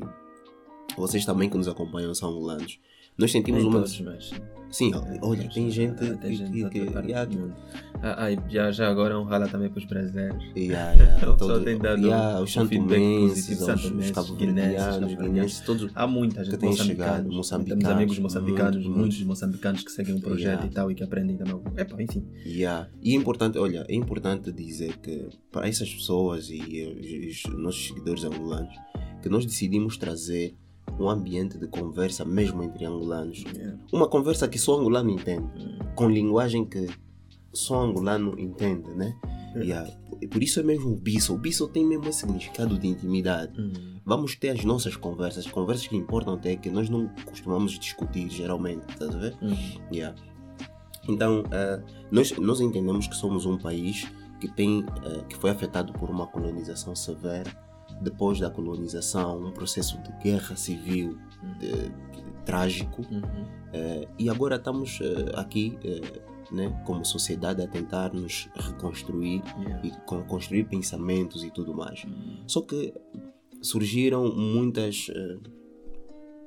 vocês 0.97 1.25
também 1.25 1.49
que 1.49 1.57
nos 1.57 1.67
acompanham 1.67 2.13
são 2.15 2.29
angolanos. 2.29 2.79
Nós 3.17 3.31
sentimos 3.31 3.61
Nem 3.61 3.69
uma. 3.69 3.79
todos, 3.79 3.99
mas... 4.01 4.31
Sim, 4.71 4.91
olha, 5.21 5.47
tem 5.53 5.71
gente 5.71 6.03
Ah, 6.03 6.17
tem 6.17 6.31
que. 6.31 6.35
gente 6.35 6.57
yeah. 7.07 7.29
Ah, 8.03 8.25
ah, 8.25 8.31
e 8.31 8.37
já, 8.49 8.71
já 8.71 8.89
agora 8.89 9.17
um 9.17 9.23
rala 9.23 9.47
também 9.47 9.69
para 9.69 9.79
os 9.79 9.85
brasileiros. 9.85 10.43
Yeah, 10.53 10.91
yeah, 10.99 11.15
O 11.15 11.19
pessoal 11.37 11.37
todo- 11.37 11.63
tem 11.63 11.77
dado 11.77 12.01
yeah, 12.05 12.41
os 12.41 12.57
um 12.57 12.67
feedback 12.67 12.99
positivo, 12.99 13.31
os, 13.31 13.59
os 13.59 13.65
santomenses, 13.81 14.11
cabo-verdianos, 14.11 15.59
todos. 15.61 15.91
Há 15.95 16.05
muita 16.07 16.43
gente 16.43 16.53
Que 16.55 16.57
tem 16.59 16.75
chegado, 16.75 17.31
moçambicanos. 17.31 17.83
Temos 17.83 17.95
amigos 17.95 18.19
moçambicanos, 18.19 18.83
muito, 18.85 18.97
muitos 18.99 19.17
muito. 19.17 19.27
moçambicanos 19.29 19.83
que 19.83 19.91
seguem 19.91 20.15
o 20.15 20.19
projeto 20.21 20.45
Yeah. 20.45 20.65
e 20.65 20.69
tal 20.69 20.91
e 20.91 20.95
que 20.95 21.03
aprendem 21.03 21.37
também. 21.37 21.55
Epa, 21.77 22.01
enfim. 22.01 22.25
Yeah. 22.45 22.89
E 23.01 23.13
é 23.13 23.15
importante, 23.15 23.57
olha, 23.57 23.85
é 23.87 23.95
importante 23.95 24.51
dizer 24.51 24.97
que 24.97 25.29
para 25.51 25.69
essas 25.69 25.93
pessoas 25.93 26.49
e, 26.49 26.59
eh, 26.81 27.29
os 27.29 27.43
nossos 27.57 27.87
seguidores 27.87 28.25
angolanos, 28.25 28.75
que 29.21 29.29
nós 29.29 29.45
decidimos 29.45 29.95
trazer 29.97 30.55
um 30.99 31.09
ambiente 31.09 31.57
de 31.57 31.67
conversa 31.67 32.23
mesmo 32.23 32.63
entre 32.63 32.85
angolanos. 32.85 33.43
Uma 33.91 34.07
conversa 34.07 34.47
que 34.47 34.57
só 34.57 34.79
angolano 34.79 35.09
entende, 35.09 35.47
com 35.95 36.09
linguagem 36.09 36.65
que 36.65 36.87
só 37.53 37.81
angolano 37.81 38.39
entende, 38.39 38.89
né? 38.93 39.15
Yeah. 39.55 39.89
E 40.21 40.27
Por 40.27 40.43
isso 40.43 40.59
é 40.59 40.63
mesmo 40.63 40.91
o 40.91 40.95
biso. 40.95 41.33
O 41.33 41.37
biso 41.37 41.67
tem 41.67 41.85
mesmo 41.85 42.07
esse 42.09 42.19
significado 42.19 42.77
de 42.77 42.87
intimidade. 42.87 43.59
Hum. 43.59 43.99
Vamos 44.05 44.35
ter 44.35 44.49
as 44.49 44.63
nossas 44.63 44.95
conversas. 44.95 45.47
Conversas 45.47 45.87
que 45.87 45.95
importam 45.95 46.33
até 46.33 46.55
que 46.55 46.69
nós 46.69 46.89
não 46.89 47.07
costumamos 47.25 47.79
discutir 47.79 48.29
geralmente, 48.29 48.83
estás 48.89 49.15
a 49.15 49.17
ver? 49.17 49.37
Hum. 49.41 49.55
Yeah. 49.91 50.15
Então, 51.07 51.43
eh, 51.51 51.81
nós, 52.11 52.31
nós 52.37 52.59
entendemos 52.59 53.07
que 53.07 53.15
somos 53.15 53.45
um 53.45 53.57
país 53.57 54.07
que, 54.39 54.47
tem, 54.47 54.85
eh, 55.03 55.23
que 55.29 55.37
foi 55.37 55.51
afetado 55.51 55.93
por 55.93 56.09
uma 56.09 56.27
colonização 56.27 56.95
severa. 56.95 57.49
Depois 58.01 58.39
da 58.39 58.49
colonização, 58.49 59.39
um 59.39 59.51
processo 59.51 59.97
de 60.01 60.11
guerra 60.23 60.55
civil 60.55 61.17
de- 61.59 61.91
trágico. 62.45 63.01
Uhum. 63.11 63.21
eh, 63.73 64.07
e 64.19 64.29
agora 64.29 64.57
estamos 64.57 64.99
eh, 65.01 65.31
aqui, 65.35 65.77
eh, 65.83 66.21
né, 66.51 66.69
como 66.85 67.03
sociedade, 67.03 67.61
a 67.63 67.67
tentar 67.67 68.13
nos 68.13 68.47
reconstruir 68.55 69.41
Yeah. 69.59 69.87
e 69.87 69.91
con- 70.05 70.23
construir 70.25 70.65
pensamentos 70.65 71.43
e 71.43 71.49
tudo 71.49 71.73
mais. 71.73 72.05
Hum. 72.05 72.43
Só 72.45 72.61
que 72.61 72.93
surgiram 73.61 74.31
muitas 74.35 75.07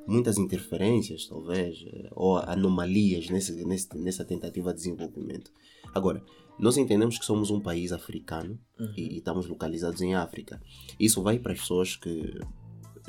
muitas 0.07 0.39
interferências, 0.39 1.27
talvez, 1.27 1.85
ou 2.15 2.39
anomalias 2.39 3.29
nesse, 3.29 3.63
nesse, 3.67 3.89
nessa 3.99 4.25
tentativa 4.25 4.71
de 4.73 4.77
desenvolvimento. 4.79 5.51
Agora, 5.95 6.23
nós 6.59 6.77
entendemos 6.77 7.19
que 7.19 7.25
somos 7.25 7.51
um 7.51 7.61
país 7.61 7.93
africano 7.93 8.59
Uhum. 8.79 8.93
e, 8.97 9.15
e 9.15 9.19
estamos 9.19 9.47
localizados 9.49 10.01
em 10.01 10.15
África. 10.15 10.63
Isso 11.01 11.21
vai 11.23 11.39
para 11.39 11.53
as 11.53 11.59
pessoas 11.61 11.97
que 11.97 12.33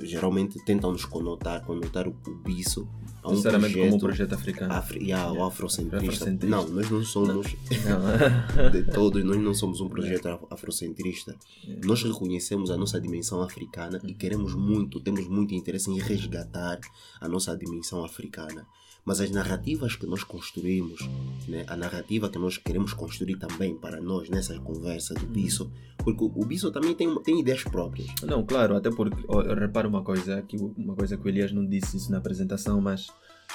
geralmente 0.05 0.63
tentam 0.65 0.91
nos 0.91 1.05
conotar, 1.05 1.63
conotar 1.65 2.07
o, 2.07 2.11
biso 2.43 2.87
a 3.21 3.29
um 3.29 3.35
Sinceramente, 3.35 3.73
projeto, 3.73 3.85
como 3.91 3.95
um 3.95 3.99
projeto 3.99 4.33
africano. 4.33 4.73
afri, 4.73 5.03
yeah, 5.05 5.29
o 5.29 5.33
Yeah. 5.33 5.47
afrocentrista. 5.47 6.07
Afrocentrista. 6.07 6.47
Não, 6.55 6.67
nós 6.69 6.89
não 6.89 7.03
somos 7.03 7.47
Não. 7.85 8.69
de 8.71 8.83
todos, 8.91 9.23
nós 9.23 9.37
não 9.37 9.53
somos 9.53 9.81
um 9.81 9.89
projeto 9.89 10.27
af- 10.27 10.45
afrocentrista. 10.49 11.35
Yeah. 11.63 11.87
Nós 11.87 12.03
reconhecemos 12.03 12.71
a 12.71 12.77
nossa 12.77 12.99
dimensão 12.99 13.41
africana 13.41 13.99
e 14.05 14.13
queremos 14.13 14.55
muito, 14.55 14.99
temos 14.99 15.27
muito 15.27 15.53
interesse 15.53 15.89
em 15.91 15.99
resgatar 15.99 16.79
a 17.19 17.27
nossa 17.27 17.55
dimensão 17.57 18.03
africana. 18.05 18.65
Mas 19.05 19.21
as 19.21 19.31
narrativas 19.31 19.95
que 19.95 20.05
nós 20.05 20.23
construímos, 20.23 20.99
né, 21.47 21.63
a 21.67 21.75
narrativa 21.75 22.29
que 22.29 22.37
nós 22.37 22.57
queremos 22.57 22.93
construir 22.93 23.37
também 23.37 23.73
para 23.75 23.99
nós 23.99 24.29
nessa 24.29 24.59
conversa 24.59 25.13
do 25.15 25.25
Bisso, 25.25 25.71
porque 25.97 26.23
o 26.23 26.45
Bisso 26.45 26.69
também 26.69 26.93
tem, 26.93 27.13
tem 27.23 27.39
ideias 27.39 27.63
próprias. 27.63 28.07
Não, 28.21 28.45
claro, 28.45 28.75
até 28.75 28.91
porque, 28.91 29.17
eu 29.27 29.55
reparo 29.55 29.88
uma 29.89 30.03
coisa, 30.03 30.41
que 30.41 30.55
uma 30.77 30.95
coisa 30.95 31.17
que 31.17 31.25
o 31.25 31.29
Elias 31.29 31.51
não 31.51 31.65
disse 31.65 31.97
isso 31.97 32.11
na 32.11 32.17
apresentação, 32.19 32.79
mas 32.79 33.07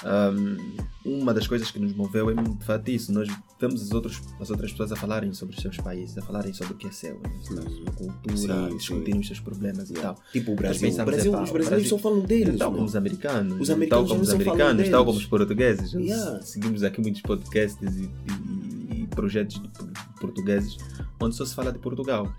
ahm, 0.03 0.57
uma 1.05 1.33
das 1.33 1.47
coisas 1.47 1.71
que 1.71 1.79
nos 1.79 1.93
moveu 1.93 2.29
é 2.29 2.33
de 2.33 2.65
fato 2.65 2.89
isso. 2.91 3.11
Nós 3.13 3.27
vemos 3.59 3.81
as, 3.81 3.91
outros, 3.91 4.21
as 4.39 4.49
outras 4.49 4.71
pessoas 4.71 4.91
a 4.91 4.95
falarem 4.95 5.33
sobre 5.33 5.55
os 5.55 5.61
seus 5.61 5.77
países, 5.77 6.17
a 6.17 6.21
falarem 6.21 6.53
sobre 6.53 6.73
o 6.73 6.75
que 6.75 6.87
é 6.87 6.91
seu, 6.91 7.15
né? 7.19 7.29
a 7.87 7.91
cultura, 7.91 8.69
Sim, 8.69 8.77
discutirem 8.77 9.19
os 9.21 9.27
seus 9.27 9.39
problemas 9.39 9.89
e 9.89 9.93
tal. 9.93 10.15
Tipo 10.31 10.51
o 10.51 10.55
Brasil. 10.55 10.89
O 10.89 11.05
Brasil 11.05 11.31
epá, 11.33 11.43
os 11.43 11.49
o 11.49 11.53
brasileiros 11.53 11.69
Brasil- 11.69 11.89
só 11.89 11.97
falam 11.97 12.19
deles. 12.21 12.57
tal 12.59 12.69
meu. 12.69 12.75
como 12.77 12.87
os 12.89 12.95
americanos, 12.95 13.59
Os 13.61 13.69
né? 13.69 13.75
americanos 13.75 13.89
tal 13.89 14.15
como 14.17 14.21
os 14.23 14.29
americanos, 14.33 14.89
tal 14.89 15.05
como 15.05 15.17
os 15.17 15.25
portugueses. 15.25 15.93
Yeah. 15.93 16.41
Seguimos 16.41 16.83
aqui 16.83 17.01
muitos 17.01 17.21
podcasts 17.21 17.95
e, 17.97 18.03
e- 18.03 19.01
e 19.03 19.07
projetos 19.07 19.61
portugueses 20.19 20.77
onde 21.21 21.35
só 21.35 21.45
se 21.45 21.55
fala 21.55 21.71
de 21.71 21.79
Portugal. 21.79 22.31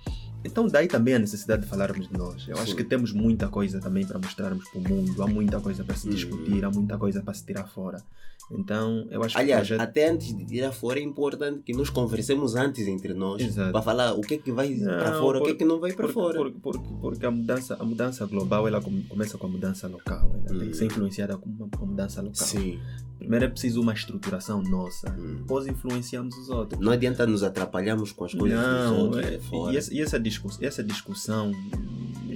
Então 0.47 0.67
daí 0.69 0.87
também 0.89 1.15
a 1.15 1.19
necessidade 1.19 1.63
de 1.63 1.69
falarmos 1.69 2.09
de 2.09 2.17
nós. 2.17 2.47
Eu 2.49 2.57
acho 2.59 2.75
que 2.75 2.85
temos 2.85 3.13
muita 3.13 3.49
coisa 3.49 3.81
também 3.81 4.07
para 4.07 4.19
mostrarmos 4.19 4.69
para 4.69 4.81
o 4.81 4.83
mundo, 4.89 5.23
há 5.23 5.27
muita 5.27 5.61
coisa 5.61 5.85
para 5.85 5.97
se 5.97 6.07
Uhum. 6.09 6.15
discutir, 6.15 6.65
há 6.65 6.71
muita 6.71 6.97
coisa 6.99 7.23
para 7.23 7.35
se 7.35 7.45
tirar 7.45 7.67
fora. 7.67 8.03
Então 8.49 9.09
eu 9.11 9.25
acho 9.25 9.37
Aliás, 9.37 9.63
que 9.63 9.69
projeto... 9.75 9.89
até 9.89 10.09
antes 10.09 10.33
de 10.47 10.57
ir 10.59 10.73
fora 10.73 11.01
é 11.01 11.03
importante 11.03 11.63
que 11.65 11.73
nós 11.73 11.91
conversemos 11.91 12.55
antes 12.55 12.87
entre 12.87 13.13
nós 13.13 13.43
para 13.73 13.83
falar 13.83 14.13
o 14.15 14.21
que 14.21 14.35
é 14.35 14.39
que 14.39 14.53
vai 14.53 14.73
para 14.77 15.19
fora, 15.19 15.41
o 15.41 15.45
que 15.45 15.51
é 15.51 15.55
que 15.55 15.65
não 15.65 15.81
vai 15.81 15.93
para 15.93 16.07
fora. 16.09 16.39
porque, 16.39 16.59
porque, 16.63 16.87
porque 17.01 17.27
a 17.27 17.31
mudança, 17.33 17.77
a 17.79 17.85
mudança 17.85 18.25
global 18.27 18.69
ela 18.69 18.81
come- 18.81 19.03
começa 19.09 19.37
com 19.37 19.47
a 19.49 19.51
mudança 19.51 19.89
local, 19.89 20.31
ela 20.49 20.61
tem 20.61 20.69
que 20.71 20.77
ser 20.77 20.85
Uhum. 20.85 20.91
influenciada 20.93 21.37
com 21.37 21.51
uma, 21.51 21.69
com 21.69 21.85
a 21.85 21.89
mudança 21.89 22.21
local. 22.23 22.35
Sim. 22.47 22.79
Primeiro 23.27 23.45
é 23.47 23.49
preciso 23.49 23.81
uma 23.81 23.93
estrutturação 23.93 24.62
nossa. 24.62 25.11
Hum. 25.19 25.37
Depois 25.39 25.67
influenciamos 25.67 26.37
os 26.39 26.49
outros. 26.49 26.81
Não 26.81 26.93
adianta 26.93 27.27
nos 27.27 27.43
atrapalharmos 27.43 28.12
com 28.12 28.25
as 28.25 28.33
coisas 28.35 28.57
dos 28.59 28.69
Não, 28.69 28.99
outros 29.01 29.25
é, 29.25 29.41
e, 29.73 29.77
essa, 29.77 29.95
e 29.95 30.01
essa 30.01 30.21
discuss- 30.21 30.62
essa 30.62 30.83
discussão 30.85 31.51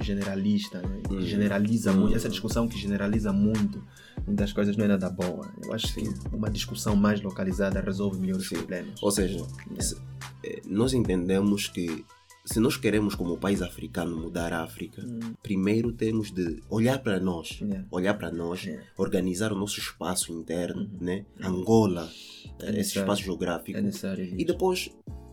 generalista, 0.01 0.81
né, 0.81 1.01
Hum. 1.09 1.21
generaliza 1.21 1.91
Hum. 1.91 2.01
muito, 2.01 2.15
essa 2.15 2.29
discussão 2.29 2.67
que 2.67 2.77
generaliza 2.77 3.31
muito, 3.31 3.83
muitas 4.25 4.51
coisas 4.51 4.75
não 4.75 4.85
é 4.85 4.87
nada 4.87 5.09
boa. 5.09 5.47
Eu 5.63 5.73
acho 5.73 5.87
Sim. 5.87 6.11
que 6.13 6.35
uma 6.35 6.49
discussão 6.49 6.95
mais 6.95 7.21
localizada 7.21 7.79
resolve 7.81 8.19
melhor 8.19 8.37
os 8.37 8.49
problemas. 8.49 9.01
Ou 9.01 9.11
seja, 9.11 9.45
se- 9.79 9.97
eh, 10.43 10.61
nós 10.65 10.93
entendemos 10.93 11.67
que 11.67 12.03
se 12.45 12.59
nós 12.59 12.75
queremos 12.77 13.15
como 13.15 13.37
país 13.37 13.61
africano 13.61 14.15
mudar 14.17 14.51
a 14.53 14.63
África, 14.63 15.01
Hum, 15.05 15.33
primeiro 15.43 15.91
temos 15.91 16.31
de 16.31 16.61
olhar 16.69 16.99
para 16.99 17.19
nós, 17.19 17.59
yeah. 17.61 17.85
olhar 17.91 18.13
para 18.15 18.31
nós, 18.31 18.63
Yeah. 18.65 18.85
organizar 18.97 19.51
o 19.53 19.55
nosso 19.55 19.79
espaço 19.79 20.31
interno, 20.33 20.81
Uhum. 20.81 20.97
né? 21.01 21.25
Uhum. 21.39 21.47
Angola, 21.47 22.09
É 22.59 22.65
eh, 22.65 22.69
esse 22.69 22.77
necessário. 22.77 23.01
espaço 23.05 23.23
geográfico. 23.23 23.77
É 23.77 23.81
necessário 23.81 24.23
E 24.37 24.43
depois 24.45 24.89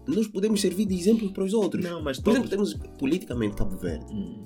nós 0.06 0.26
podemos 0.26 0.60
servir 0.60 0.86
de 0.86 0.94
exemplo 0.94 1.32
para 1.32 1.44
os 1.44 1.52
outros. 1.52 1.84
Não, 1.84 2.02
mas 2.02 2.18
Por 2.18 2.30
exemplo, 2.30 2.48
temos 2.48 2.74
politicamente 2.98 3.56
Cabo 3.56 3.76
Verde. 3.76 4.04
Hum, 4.12 4.42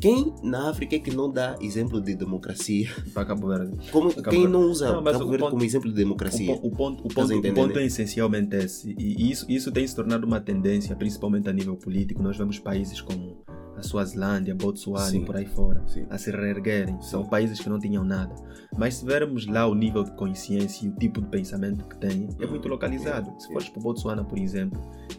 Quem 0.00 0.34
na 0.42 0.68
África 0.68 0.96
é 0.96 0.98
que 0.98 1.10
não 1.14 1.30
dá 1.30 1.56
exemplo 1.60 2.00
de 2.00 2.14
democracia? 2.14 2.88
para 3.14 3.24
Cabo 3.24 3.48
Verde. 3.48 3.90
Como, 3.90 4.10
Cabo 4.14 4.28
quem 4.30 4.40
Verde. 4.42 4.52
não 4.52 4.70
usa 4.70 4.92
Não, 4.92 5.02
Cabo 5.02 5.08
o 5.24 5.28
Verde 5.28 5.38
ponto- 5.38 5.50
como 5.52 5.64
exemplo 5.64 5.88
de 5.88 5.94
O, 5.94 5.96
democracia? 5.96 6.46
po- 6.56 6.66
o 6.66 6.70
ponto, 6.70 7.00
o, 7.06 7.08
ponto, 7.08 7.34
o 7.38 7.54
ponto 7.54 7.78
é 7.78 7.84
essencialmente 7.86 8.54
esse. 8.56 8.94
E 8.98 9.30
isso, 9.30 9.46
isso 9.48 9.72
tem 9.72 9.86
se 9.86 9.96
tornado 9.96 10.26
uma 10.26 10.40
tendência, 10.40 10.94
principalmente 10.94 11.48
a 11.48 11.52
nível 11.52 11.76
político. 11.76 12.22
Nós 12.22 12.36
vemos 12.36 12.58
países 12.58 13.00
como 13.00 13.38
a 13.76 13.82
Suazilândia, 13.82 14.54
Botsuana 14.54 15.06
Sim. 15.06 15.22
e 15.22 15.24
por 15.24 15.36
aí 15.36 15.46
fora 15.46 15.82
Sim. 15.86 16.06
a 16.10 16.16
se 16.18 16.30
reerguerem. 16.30 17.00
São 17.02 17.24
países 17.24 17.58
que 17.60 17.68
não 17.68 17.78
tinham 17.78 18.04
nada. 18.04 18.34
Mas 18.76 18.96
se 18.96 19.04
vermos 19.06 19.46
lá 19.46 19.66
o 19.66 19.74
nível 19.74 20.02
de 20.04 20.10
consciência 20.12 20.86
e 20.86 20.88
o 20.90 20.92
tipo 20.96 21.20
de 21.22 21.28
pensamento 21.28 21.84
que 21.86 21.96
têm, 21.98 22.28
é 22.40 22.44
Hum, 22.46 22.50
muito 22.50 22.68
localizado. 22.68 23.32
Se 23.38 23.48
fores 23.52 23.68
para 23.70 23.82
Botsuana, 23.82 24.24
por 24.24 24.38
exemplo, 24.38 24.78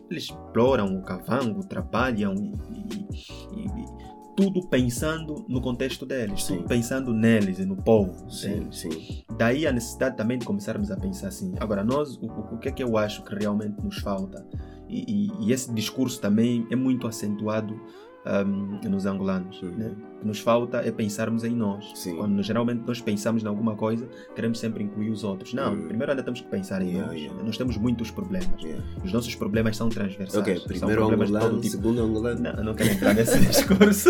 eles 0.10 0.24
exploram 0.26 0.98
o 0.98 1.02
cavango, 1.04 1.66
trabalham 1.68 2.34
e, 2.36 2.48
e- 2.48 3.62
e- 3.62 3.66
e 3.66 4.17
tudo 4.38 4.62
pensando 4.68 5.44
no 5.50 5.60
contexto 5.60 6.06
deles, 6.06 6.44
Sim. 6.44 6.58
tudo 6.58 6.68
pensando 6.68 7.12
neles 7.12 7.58
e 7.60 7.66
no 7.66 7.76
povo 7.76 8.30
Sim, 8.32 8.60
deles. 8.60 8.78
sim. 8.80 9.24
Daí 9.36 9.66
a 9.66 9.72
necessidade 9.72 10.16
também 10.16 10.38
de 10.38 10.46
começarmos 10.46 10.92
a 10.92 10.96
pensar 10.96 11.30
assim. 11.30 11.54
Agora, 11.60 11.84
nós, 11.84 12.16
o, 12.18 12.28
o- 12.28 12.54
o 12.54 12.58
que 12.60 12.70
é 12.70 12.72
que 12.72 12.84
eu 12.84 12.96
acho 12.98 13.24
que 13.24 13.34
realmente 13.36 13.82
nos 13.84 13.98
falta? 13.98 14.46
E, 14.88 15.04
e- 15.28 15.48
e 15.48 15.52
esse 15.52 15.74
discurso 15.74 16.22
também 16.22 16.66
é 16.72 16.76
muito 16.76 17.08
acentuado 17.08 17.78
ahm, 18.26 18.80
nos 18.90 19.06
angolanos. 19.06 19.62
Uhum. 19.62 19.72
Né? 19.72 19.92
O 20.18 20.20
que 20.22 20.28
nos 20.28 20.40
falta 20.40 20.78
é 20.80 20.92
pensarmos 20.92 21.44
em 21.44 21.56
nós. 21.56 21.92
Sim. 21.96 22.16
Quando 22.18 22.42
geralmente 22.42 22.82
nós 22.88 23.00
pensamos 23.00 23.44
em 23.44 23.48
alguma 23.48 23.76
coisa, 23.76 24.08
queremos 24.36 24.58
sempre 24.60 24.84
incluir 24.84 25.12
os 25.12 25.24
outros. 25.24 25.54
Não, 25.54 25.74
Uhum. 25.74 25.88
primeiro 25.88 26.12
ainda 26.12 26.24
temos 26.24 26.42
que 26.42 26.48
pensar 26.48 26.82
em 26.82 26.88
Yeah, 26.90 27.08
nós. 27.12 27.22
yeah. 27.22 27.44
Nós 27.44 27.58
temos 27.58 27.78
muitos 27.78 28.10
problemas. 28.12 28.62
Yeah. 28.62 28.84
Os 29.04 29.14
nossos 29.14 29.36
problemas 29.36 29.78
são 29.78 29.90
transversais. 29.90 30.42
Ok, 30.42 30.58
são 30.58 30.68
primeiro 30.68 31.02
problemas 31.02 31.30
de 31.30 31.36
angolano, 31.36 31.54
todo 31.56 31.62
tipo. 31.64 31.76
segundo 31.76 32.02
angolano. 32.02 32.40
Não, 32.42 32.64
não 32.64 32.74
quero 32.74 32.90
entrar 32.92 33.14
nesse 33.14 33.40
discurso. 33.46 34.10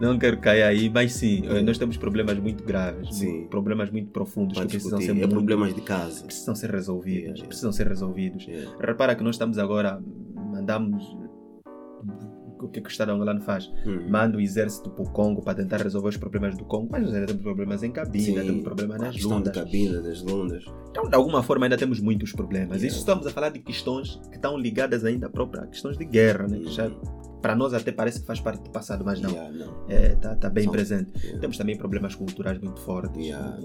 Não 0.00 0.18
quero 0.18 0.38
cair 0.38 0.62
aí, 0.62 0.90
mas 0.90 1.12
sim, 1.12 1.42
eh, 1.46 1.62
nós 1.62 1.78
temos 1.78 1.96
problemas 1.96 2.38
muito 2.38 2.64
graves, 2.64 3.16
Sim. 3.16 3.46
problemas 3.48 3.90
muito 3.90 4.10
profundos 4.10 4.54
Para 4.54 4.66
que 4.66 4.72
precisam 4.72 4.98
discutir. 4.98 5.18
ser, 5.18 5.24
É 5.24 5.26
muito- 5.26 5.34
problemas 5.46 5.74
de 5.74 5.80
casa. 5.80 6.24
precisam 6.24 6.54
ser 6.54 6.70
resolvidos. 6.70 7.42
Precisam 7.42 7.72
ser 7.72 7.86
resolvidos. 7.88 8.46
Repara 8.80 9.14
que 9.14 9.22
nós 9.22 9.34
estamos 9.36 9.58
agora, 9.58 10.00
mandamos. 10.34 11.16
O 12.64 12.68
que, 12.68 12.78
é 12.78 12.82
que 12.82 12.88
o 12.88 12.90
Estado 12.90 13.12
angolano 13.12 13.40
faz? 13.42 13.70
Hum. 13.86 14.08
Manda 14.08 14.36
o 14.36 14.40
exército 14.40 14.90
para 14.90 15.02
o 15.04 15.10
Congo 15.10 15.42
para 15.42 15.54
tentar 15.54 15.78
resolver 15.82 16.08
os 16.08 16.16
problemas 16.16 16.56
do 16.56 16.64
Congo, 16.64 16.88
mas 16.90 17.02
nós 17.02 17.14
ainda 17.14 17.26
temos 17.26 17.42
problemas 17.42 17.82
em 17.82 17.90
cabine, 17.92 18.24
Sim. 18.24 18.34
temos 18.34 18.62
problemas 18.62 19.00
nas 19.00 19.20
lundas. 19.22 19.54
cabina, 19.54 20.00
das 20.00 20.22
lundas. 20.22 20.64
Então, 20.90 21.08
de 21.08 21.14
alguma 21.14 21.42
forma, 21.42 21.66
ainda 21.66 21.76
temos 21.76 22.00
muitos 22.00 22.32
problemas. 22.32 22.76
Yeah. 22.78 22.86
Isso 22.86 22.98
estamos 22.98 23.26
a 23.26 23.30
falar 23.30 23.50
de 23.50 23.58
questões 23.60 24.20
que 24.30 24.36
estão 24.36 24.56
ligadas 24.58 25.04
ainda 25.04 25.26
à 25.26 25.30
própria 25.30 25.66
questões 25.66 25.96
de 25.98 26.04
guerra, 26.04 26.46
né? 26.48 26.58
que 26.58 26.70
já 26.70 26.90
para 27.42 27.54
nós 27.54 27.74
até 27.74 27.92
parece 27.92 28.20
que 28.20 28.26
faz 28.26 28.40
parte 28.40 28.62
do 28.62 28.70
passado, 28.70 29.04
mas 29.04 29.20
não. 29.20 29.30
Yeah, 29.30 29.50
não. 29.52 29.86
Está 29.88 30.34
tá 30.36 30.48
bem 30.48 30.70
presente. 30.70 31.12
Yeah. 31.20 31.40
Temos 31.40 31.58
também 31.58 31.76
problemas 31.76 32.14
culturais 32.14 32.58
muito 32.58 32.80
fortes. 32.80 33.22
Yeah. 33.22 33.58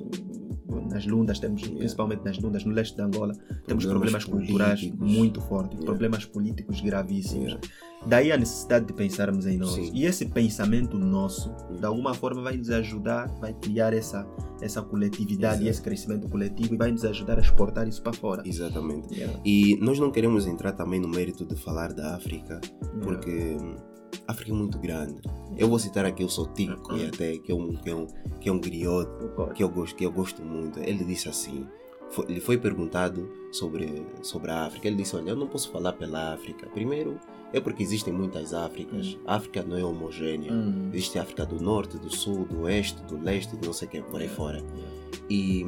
Nas 0.92 1.06
lundas, 1.06 1.40
temos, 1.40 1.68
principalmente 1.68 2.24
nas 2.24 2.38
lundas, 2.38 2.64
no 2.64 2.72
leste 2.74 2.96
de 2.96 3.02
Angola, 3.02 3.34
temos 3.66 3.86
Problemas 3.86 4.24
problemas 4.24 4.26
culturais 4.26 4.80
políticos. 4.82 5.12
muito 5.14 5.42
fortes, 5.42 5.80
problemas 5.84 6.26
políticos 6.26 6.82
gravíssimos. 6.82 7.58
Yeah. 8.00 8.08
Daí 8.08 8.32
a 8.32 8.38
necessidade 8.38 8.86
de 8.86 8.94
pensarmos 8.94 9.46
em 9.46 9.58
nós. 9.58 9.72
Sim. 9.74 9.92
E 9.94 10.06
esse 10.06 10.26
pensamento 10.26 10.98
nosso, 10.98 11.54
de 11.78 11.86
alguma 11.86 12.14
forma, 12.14 12.42
vai 12.42 12.56
nos 12.58 12.70
ajudar, 12.70 13.28
vai 13.40 13.54
criar 13.54 13.94
essa, 13.94 14.26
essa 14.62 14.82
coletividade 14.82 15.56
Exato. 15.56 15.64
e 15.66 15.70
esse 15.70 15.82
crescimento 15.82 16.30
coletivo 16.30 16.74
e 16.76 16.78
vai 16.78 16.92
nos 16.92 17.04
ajudar 17.04 17.38
a 17.38 17.42
exportar 17.42 17.88
isso 17.88 18.02
para 18.02 18.14
fora. 18.14 18.42
Exatamente. 18.46 19.14
Yeah. 19.14 19.40
E 19.46 19.78
nós 19.82 20.00
não 20.00 20.12
queremos 20.12 20.48
entrar 20.48 20.72
também 20.72 21.00
no 21.00 21.08
mérito 21.10 21.46
de 21.46 21.56
falar 21.56 21.94
da 21.94 22.16
África, 22.16 22.62
Yeah. 22.82 23.02
porque 23.04 23.58
hum, 23.62 23.76
a 24.28 24.32
África 24.32 24.52
é 24.52 24.56
muito 24.56 24.80
grande. 24.80 25.22
Eu 25.58 25.68
vou 25.68 25.78
citar 25.78 26.06
aqui 26.06 26.24
o 26.24 26.30
Sotico, 26.30 26.94
Uhum. 26.94 27.00
e 27.00 27.06
até, 27.08 27.38
que 27.38 27.52
é 27.52 27.56
um, 27.56 27.74
que 27.76 27.90
é 27.90 27.96
um, 27.96 28.08
que 28.40 28.50
é 28.50 28.52
um 28.52 28.60
griot 28.60 29.10
Concordo. 29.20 29.54
que 29.54 29.64
eu 29.64 29.70
gosto, 29.70 29.96
que 29.96 30.06
eu 30.06 30.12
gosto 30.12 30.42
muito. 30.44 30.80
Ele 30.80 31.04
disse 31.04 31.28
assim, 31.28 31.68
foi, 32.12 32.26
ele 32.30 32.39
foi 32.39 32.58
perguntado 32.58 33.30
sobre, 33.52 34.06
sobre 34.22 34.52
a 34.52 34.65
África. 34.65 34.88
Ele 34.88 34.98
disse, 34.98 35.15
olha, 35.15 35.32
eu 35.32 35.36
não 35.36 35.48
posso 35.48 35.72
falar 35.72 35.93
pela 35.93 36.34
África. 36.34 36.67
Primeiro, 36.67 37.19
é 37.54 37.60
porque 37.60 37.84
existem 37.84 38.13
muitas 38.13 38.54
Áfricas. 38.54 39.17
A 39.26 39.36
África 39.36 39.63
não 39.63 39.78
é 39.78 39.84
homogênea. 39.84 40.52
Hum. 40.52 40.89
Existe 40.93 41.17
a 41.19 41.22
África 41.22 41.45
do 41.45 41.60
Norte, 41.60 41.98
do 41.98 42.13
Sul, 42.15 42.45
do 42.45 42.62
Oeste, 42.62 43.02
do 43.04 43.19
Leste, 43.19 43.58
não 43.63 43.74
sei 43.74 43.88
o 43.88 43.91
que, 43.91 44.02
por 44.02 44.19
aí 44.22 44.30
Yeah. 44.30 44.36
fora. 44.36 44.63
E 45.30 45.65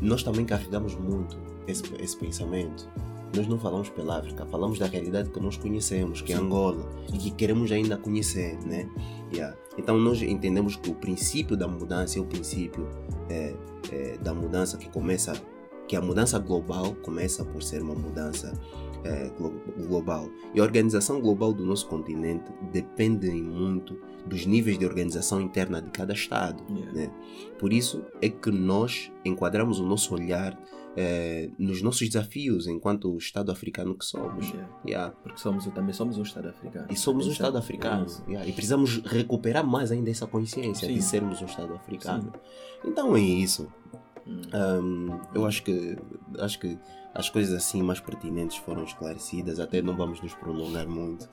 nós 0.00 0.22
também 0.22 0.44
carregamos 0.44 0.94
muito 0.94 1.36
esse, 1.66 1.82
esse 1.98 2.16
pensamento. 2.16 2.88
Nós 3.36 3.46
não 3.46 3.58
falamos 3.58 3.88
pela 3.90 4.18
África, 4.18 4.44
falamos 4.46 4.78
da 4.78 4.86
realidade 4.86 5.30
que 5.30 5.38
nós 5.38 5.56
conhecemos, 5.56 6.20
que 6.20 6.32
é. 6.32 6.36
Angola, 6.36 6.88
e 7.12 7.18
que 7.18 7.30
queremos 7.30 7.70
ainda 7.70 7.96
conhecer, 7.96 8.58
né? 8.66 8.88
Yeah. 9.32 9.56
Então 9.78 9.96
nós 9.96 10.20
entendemos 10.20 10.74
que 10.74 10.90
o 10.90 10.94
princípio 10.94 11.56
da 11.56 11.68
mudança 11.68 12.18
é 12.18 12.22
o 12.22 12.26
princípio 12.26 12.88
é, 13.28 13.54
é, 13.92 14.18
da 14.18 14.34
mudança 14.34 14.76
que 14.76 14.88
começa, 14.88 15.32
que 15.90 15.96
a 15.96 16.00
mudança 16.00 16.38
global 16.38 16.94
começa 17.02 17.44
por 17.44 17.60
ser 17.64 17.82
uma 17.82 17.96
mudança 17.96 18.52
glo- 19.36 19.60
global. 19.88 20.30
E 20.54 20.60
a 20.60 20.62
organização 20.62 21.20
global 21.20 21.52
do 21.52 21.64
nosso 21.66 21.88
continente 21.88 22.44
depende 22.72 23.28
muito 23.32 23.98
dos 24.24 24.46
níveis 24.46 24.78
de 24.78 24.86
organização 24.86 25.40
interna 25.40 25.82
de 25.82 25.90
cada 25.90 26.12
Estado. 26.12 26.62
Yeah. 26.72 26.92
né? 26.92 27.10
Por 27.58 27.72
isso 27.72 28.04
é 28.22 28.28
que 28.28 28.52
nós 28.52 29.10
enquadramos 29.24 29.80
o 29.80 29.84
nosso 29.84 30.14
olhar 30.14 30.56
eh, 30.96 31.50
nos 31.58 31.82
nossos 31.82 32.06
desafios 32.08 32.68
enquanto 32.68 33.16
Estado 33.16 33.50
africano 33.50 33.96
que 33.96 34.04
somos. 34.04 34.46
Yeah. 34.48 34.68
Yeah. 34.86 35.14
Porque 35.24 35.40
somos, 35.40 35.64
também 35.66 35.92
somos 35.92 36.18
um 36.18 36.22
Estado 36.22 36.50
africano. 36.50 36.86
E 36.88 36.96
somos 36.96 37.26
um 37.26 37.30
é- 37.30 37.32
Estado 37.32 37.58
africano. 37.58 38.06
E 38.46 38.52
precisamos 38.52 38.98
recuperar 39.04 39.66
mais 39.66 39.90
ainda 39.90 40.08
essa 40.08 40.26
consciência 40.28 40.86
Sim. 40.86 40.94
de 40.94 41.02
sermos 41.02 41.42
um 41.42 41.46
Estado 41.46 41.74
africano. 41.74 42.32
Então 42.84 43.16
é 43.16 43.20
isso. 43.20 43.66
Hum. 44.26 44.40
Ahm, 44.52 45.20
eu 45.34 45.46
acho 45.46 45.62
que 45.62 45.96
acho 46.38 46.58
que 46.60 46.78
as 47.14 47.28
coisas 47.28 47.54
assim 47.54 47.82
mais 47.82 47.98
pertinentes 48.00 48.56
foram 48.58 48.84
esclarecidas, 48.84 49.58
até 49.58 49.82
não 49.82 49.96
vamos 49.96 50.20
nos 50.22 50.34
prolongar 50.34 50.86
muito. 50.88 51.28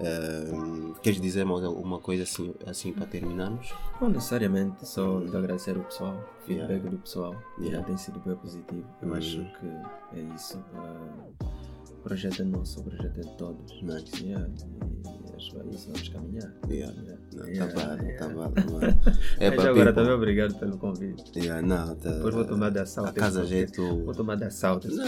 Ahm, 0.00 0.92
queres 1.02 1.20
dizer 1.20 1.44
mais 1.44 1.64
alguma 1.64 1.98
coisa 1.98 2.22
assim, 2.24 2.54
assim 2.66 2.92
para 2.92 3.06
terminarmos? 3.06 3.72
Não 4.00 4.08
necessariamente, 4.10 4.86
só 4.86 5.20
de 5.20 5.34
agradecer 5.36 5.76
o 5.76 5.82
pessoal, 5.82 6.14
o 6.40 6.44
feedback 6.44 6.70
Yeah. 6.70 6.90
do 6.90 6.98
pessoal, 6.98 7.34
Yeah. 7.58 7.78
já 7.78 7.84
tem 7.84 7.96
sido 7.96 8.20
bem 8.20 8.36
positivo. 8.36 8.84
Eu 9.02 9.08
Uhum. 9.08 9.14
acho 9.14 9.36
que 9.58 10.16
é 10.16 10.20
isso. 10.34 10.58
o 10.58 11.65
projeto 12.06 12.42
é 12.42 12.44
nosso, 12.44 12.80
o 12.80 12.84
projeto 12.84 13.18
é 13.18 13.22
de 13.22 13.36
todos. 13.36 13.82
Nice. 13.82 14.24
Yeah, 14.24 14.46
e 14.48 15.34
acho 15.36 15.50
que 15.50 15.58
é 15.58 15.74
isso, 15.74 15.86
vamos 15.90 16.08
caminhar. 16.08 16.52
Yeah. 16.70 16.94
Yeah. 17.02 17.16
Não, 17.34 17.42
tá 17.42 17.48
Yeah, 17.50 17.74
bom, 17.74 18.04
yeah. 18.06 18.50
tá 18.50 18.62
bom. 18.62 18.80
É 19.38 19.50
Mas 19.50 19.66
agora 19.66 19.92
também 19.92 20.12
obrigado 20.12 20.54
pelo 20.58 20.78
convite. 20.78 21.38
Yeah, 21.38 21.60
não, 21.66 21.94
tá, 21.96 22.10
Depois 22.10 22.34
vou 22.34 22.44
tomar 22.44 22.70
de 22.70 22.78
assalto 22.78 23.10
A 23.10 23.12
casa 23.12 23.54
é 23.54 23.66
tu. 23.66 24.04
Vou 24.04 24.14
tomar 24.14 24.36
de 24.36 24.44
assalto 24.44 24.88
esse 24.88 24.96
Não, 24.96 25.04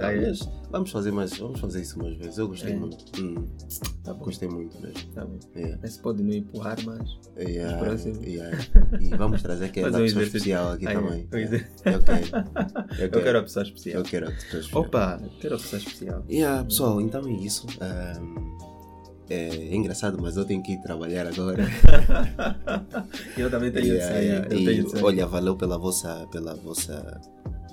mas 0.00 0.48
vamos 0.70 0.90
fazer 0.90 1.10
mais, 1.10 1.36
vamos 1.36 1.58
fazer 1.58 1.80
isso 1.80 1.98
mais 1.98 2.16
vezes. 2.16 2.38
Eu 2.38 2.48
gostei 2.48 2.72
É. 2.72 2.76
muito. 2.76 3.20
Hum, 3.20 3.48
tá 4.04 4.14
bom, 4.14 4.24
gostei 4.24 4.48
muito 4.48 4.80
mesmo. 4.80 5.12
tá 5.14 5.24
bom. 5.24 5.38
Yeah. 5.56 5.78
Mas 5.82 5.96
pode 5.96 6.22
não 6.22 6.32
empurrar, 6.32 6.76
mas. 6.84 7.18
Yeah, 7.36 7.96
yeah. 8.24 8.58
E 9.00 9.08
vamos 9.16 9.42
trazer 9.42 9.66
aquela 9.66 9.88
um 9.98 10.02
pessoa 10.02 10.22
especial 10.22 10.72
aqui 10.72 10.86
Aí, 10.86 10.94
também. 10.94 11.28
Yeah. 11.32 11.56
é. 11.84 11.94
Eu 11.94 12.02
quero. 12.02 12.26
Eu 13.16 13.22
quero 13.22 13.38
a 13.38 13.42
pessoa 13.42 13.64
especial. 13.64 13.98
Eu 13.98 14.04
quero 14.04 14.28
a 14.28 14.30
pessoa 14.30 14.60
especial. 14.60 14.82
Opa, 14.82 15.20
quero 15.40 15.54
a 15.54 15.58
pessoa 15.58 15.78
especial. 15.82 16.24
Yeah, 16.30 16.41
pessoal, 16.64 17.00
então 17.00 17.26
é 17.26 17.32
isso. 17.32 17.66
Ahm, 17.80 18.34
é, 19.28 19.48
é 19.48 19.74
engraçado, 19.74 20.18
mas 20.20 20.36
eu 20.36 20.44
tenho 20.44 20.62
que 20.62 20.72
ir 20.72 20.80
trabalhar 20.82 21.26
agora. 21.26 21.64
eu 23.36 23.50
também 23.50 23.70
tenho 23.70 23.86
Yeah, 23.86 24.06
de 24.06 24.12
sair. 24.12 24.24
yeah. 24.26 24.48
Eu 24.54 24.58
E, 24.60 24.64
tenho 24.64 24.84
de 24.84 24.90
sair. 24.90 25.04
olha, 25.04 25.26
valeu 25.26 25.56
pela 25.56 25.78
vossa, 25.78 26.26
pela 26.30 26.54
vossa 26.54 27.20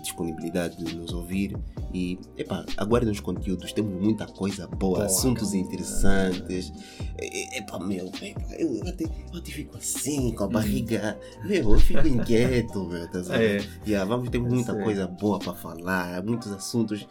disponibilidade 0.01 0.77
de 0.77 0.95
nos 0.95 1.11
ouvir 1.11 1.57
e 1.93 2.17
epá, 2.37 2.65
aguardem 2.77 3.11
os 3.11 3.19
conteúdos, 3.19 3.73
temos 3.73 4.01
muita 4.01 4.25
coisa 4.25 4.65
boa, 4.65 4.99
Boa, 4.99 5.05
assuntos 5.05 5.49
cara. 5.49 5.57
interessantes. 5.57 6.71
Epá, 7.17 7.77
meu, 7.79 8.05
epá, 8.21 8.53
eu, 8.57 8.79
até, 8.87 9.03
eu 9.03 9.37
até 9.37 9.51
fico 9.51 9.75
assim, 9.75 10.31
com 10.31 10.45
a 10.45 10.47
barriga, 10.47 11.19
meu, 11.43 11.73
eu 11.73 11.79
fico 11.79 12.07
inquieto, 12.07 12.85
meu, 12.85 13.09
tá? 13.11 13.19
É. 13.35 13.61
Yeah, 13.85 14.05
vamos 14.07 14.29
ter 14.29 14.39
muita 14.39 14.73
sei. 14.73 14.83
coisa 14.83 15.05
boa 15.05 15.37
para 15.37 15.53
falar, 15.53 16.23
muitos 16.23 16.49
assuntos 16.53 17.05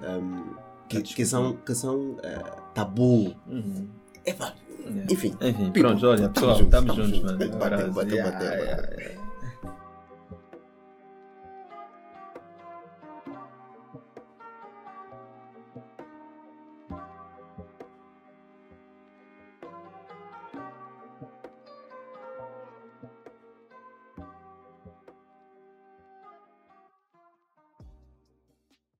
um, 0.00 0.67
que, 0.88 1.02
que 1.02 1.26
são, 1.26 1.56
que 1.56 1.74
são 1.74 2.16
eh, 2.22 2.42
tabu. 2.74 3.34
Uhum. 3.46 3.88
Yeah. 4.26 4.54
enfim. 5.10 5.34
Enfim, 5.40 5.70
People, 5.70 5.82
pronto, 5.82 6.06
olha, 6.06 6.28
pessoal, 6.28 6.60
estamos 6.60 6.70
tamo 6.70 6.94
juntos, 6.94 7.20
junto. 7.20 7.38
mano. 7.38 7.58
Bateu, 7.58 7.92
bateu, 7.92 8.24
bateu. 8.24 9.27